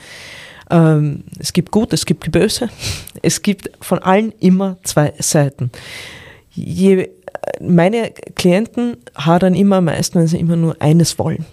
[0.70, 2.68] Ähm, es gibt gut, es gibt böse.
[3.22, 5.70] Es gibt von allen immer zwei Seiten
[6.54, 7.10] je,
[7.60, 11.44] meine Klienten hadern immer am meisten, wenn sie immer nur eines wollen.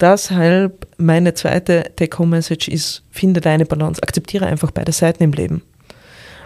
[0.00, 5.62] Deshalb meine zweite Take-Home-Message ist, finde deine Balance, akzeptiere einfach beide Seiten im Leben.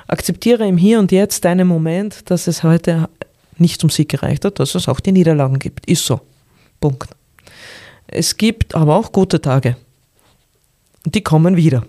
[0.07, 3.09] Akzeptiere im Hier und Jetzt deinen Moment, dass es heute
[3.57, 5.87] nicht zum Sieg gereicht hat, dass es auch die Niederlagen gibt.
[5.87, 6.21] Ist so.
[6.81, 7.11] Punkt.
[8.07, 9.77] Es gibt aber auch gute Tage.
[11.05, 11.85] Die kommen wieder.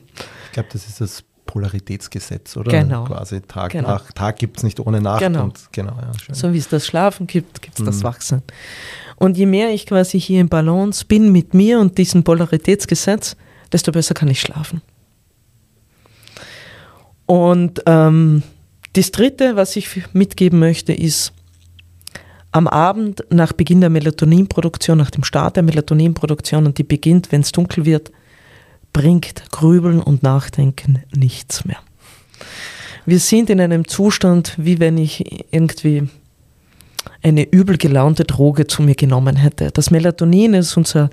[0.46, 2.72] Ich glaube, das ist das Polaritätsgesetz, oder?
[2.72, 3.06] Genau.
[3.06, 3.88] Quasi Tag genau.
[3.88, 5.20] nach Tag gibt es nicht ohne Nacht.
[5.20, 5.45] Genau.
[5.45, 7.88] Und, genau ja, so wie es das Schlafen gibt, gibt es mhm.
[7.88, 8.43] das Wachsen.
[9.16, 13.36] Und je mehr ich quasi hier im Balance bin mit mir und diesem Polaritätsgesetz,
[13.72, 14.84] desto besser kann ich schlafen.
[17.26, 18.43] Und ähm,
[18.93, 21.34] das Dritte, was ich mitgeben möchte, ist,
[22.52, 27.41] am Abend nach Beginn der Melatoninproduktion, nach dem Start der Melatoninproduktion und die beginnt, wenn
[27.41, 28.12] es dunkel wird,
[29.00, 31.78] bringt Grübeln und Nachdenken nichts mehr.
[33.06, 36.10] Wir sind in einem Zustand, wie wenn ich irgendwie
[37.24, 39.72] eine übel gelaunte Droge zu mir genommen hätte.
[39.72, 41.10] Das Melatonin ist unser,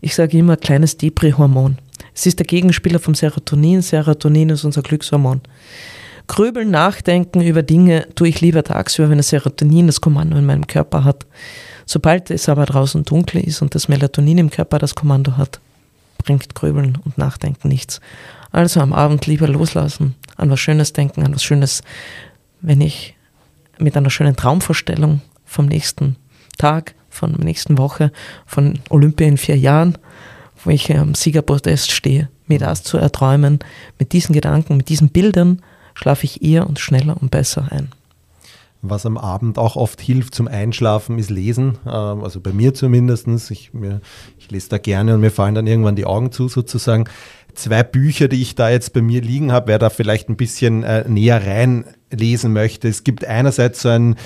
[0.00, 1.76] ich sage immer, kleines Depri-Hormon.
[2.14, 3.82] Es ist der Gegenspieler vom Serotonin.
[3.82, 5.42] Serotonin ist unser Glückshormon.
[6.28, 10.66] Grübeln, nachdenken über Dinge tue ich lieber tagsüber, wenn das Serotonin das Kommando in meinem
[10.66, 11.26] Körper hat.
[11.84, 15.60] Sobald es aber draußen dunkel ist und das Melatonin im Körper das Kommando hat,
[16.18, 18.00] bringt Grübeln und Nachdenken nichts.
[18.52, 21.82] Also am Abend lieber loslassen, an was Schönes denken, an was Schönes,
[22.60, 23.14] wenn ich
[23.78, 26.16] mit einer schönen Traumvorstellung vom nächsten
[26.58, 28.12] Tag, von der nächsten Woche,
[28.46, 29.98] von Olympia in vier Jahren,
[30.64, 33.58] wo ich am Siegerprotest stehe, mir das zu erträumen,
[33.98, 35.62] mit diesen Gedanken, mit diesen Bildern
[35.94, 37.88] schlafe ich eher und schneller und besser ein.
[38.90, 41.78] Was am Abend auch oft hilft zum Einschlafen, ist Lesen.
[41.86, 43.26] Ähm, also bei mir zumindest.
[43.50, 43.70] Ich,
[44.38, 47.04] ich lese da gerne und mir fallen dann irgendwann die Augen zu sozusagen.
[47.54, 50.82] Zwei Bücher, die ich da jetzt bei mir liegen habe, wer da vielleicht ein bisschen
[50.82, 52.88] äh, näher reinlesen möchte.
[52.88, 54.16] Es gibt einerseits so ein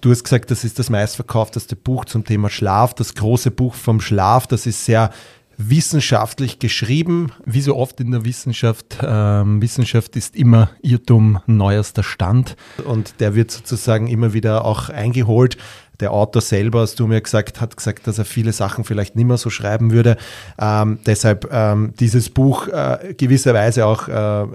[0.00, 4.00] Du hast gesagt, das ist das meistverkaufteste Buch zum Thema Schlaf, das große Buch vom
[4.00, 4.46] Schlaf.
[4.46, 5.10] Das ist sehr
[5.56, 7.32] wissenschaftlich geschrieben.
[7.44, 13.34] Wie so oft in der Wissenschaft, ähm, Wissenschaft ist immer Irrtum neuerster Stand und der
[13.34, 15.56] wird sozusagen immer wieder auch eingeholt.
[16.00, 19.26] Der Autor selber, hast du mir gesagt, hat gesagt, dass er viele Sachen vielleicht nicht
[19.26, 20.16] mehr so schreiben würde.
[20.58, 24.46] Ähm, deshalb ähm, dieses Buch äh, gewisserweise auch äh,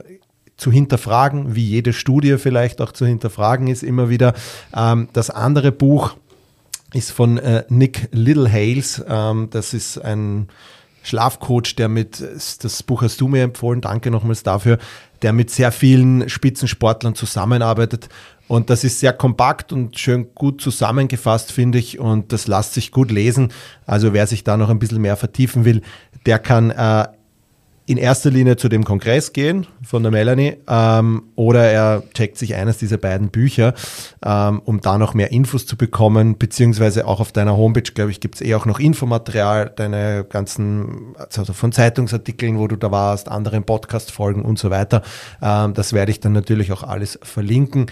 [0.58, 4.34] zu hinterfragen, wie jede Studie vielleicht auch zu hinterfragen ist, immer wieder.
[4.76, 6.16] Ähm, das andere Buch
[6.94, 9.04] ist von äh, Nick Littlehales.
[9.08, 10.50] Ähm, das ist ein
[11.04, 14.78] Schlafcoach, der mit, das Buch hast du mir empfohlen, danke nochmals dafür,
[15.22, 18.10] der mit sehr vielen Spitzensportlern zusammenarbeitet.
[18.48, 22.00] Und das ist sehr kompakt und schön gut zusammengefasst, finde ich.
[22.00, 23.54] Und das lässt sich gut lesen.
[23.86, 25.82] Also wer sich da noch ein bisschen mehr vertiefen will,
[26.26, 27.08] der kann äh,
[27.90, 32.54] in erster Linie zu dem Kongress gehen von der Melanie ähm, oder er checkt sich
[32.54, 33.74] eines dieser beiden Bücher,
[34.24, 38.20] ähm, um da noch mehr Infos zu bekommen, beziehungsweise auch auf deiner Homepage, glaube ich,
[38.20, 43.28] gibt es eh auch noch Infomaterial, deine ganzen, also von Zeitungsartikeln, wo du da warst,
[43.28, 45.02] anderen Podcast-Folgen und so weiter.
[45.42, 47.88] Ähm, das werde ich dann natürlich auch alles verlinken.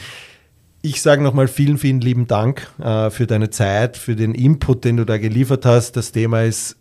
[0.84, 4.98] Ich sage nochmal vielen, vielen lieben Dank äh, für deine Zeit, für den Input, den
[4.98, 5.98] du da geliefert hast.
[5.98, 6.78] Das Thema ist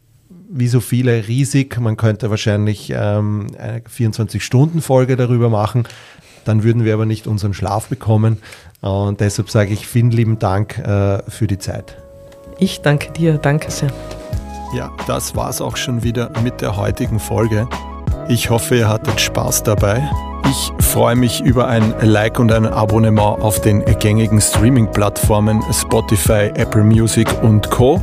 [0.48, 1.78] wie so viele riesig.
[1.80, 5.84] Man könnte wahrscheinlich ähm, eine 24-Stunden-Folge darüber machen.
[6.44, 8.38] Dann würden wir aber nicht unseren Schlaf bekommen.
[8.80, 11.96] Und deshalb sage ich vielen lieben Dank äh, für die Zeit.
[12.58, 13.92] Ich danke dir, danke sehr.
[14.74, 17.68] Ja, das war es auch schon wieder mit der heutigen Folge.
[18.28, 20.08] Ich hoffe, ihr hattet Spaß dabei.
[20.48, 26.84] Ich freue mich über ein Like und ein Abonnement auf den gängigen Streaming-Plattformen Spotify, Apple
[26.84, 28.02] Music und Co.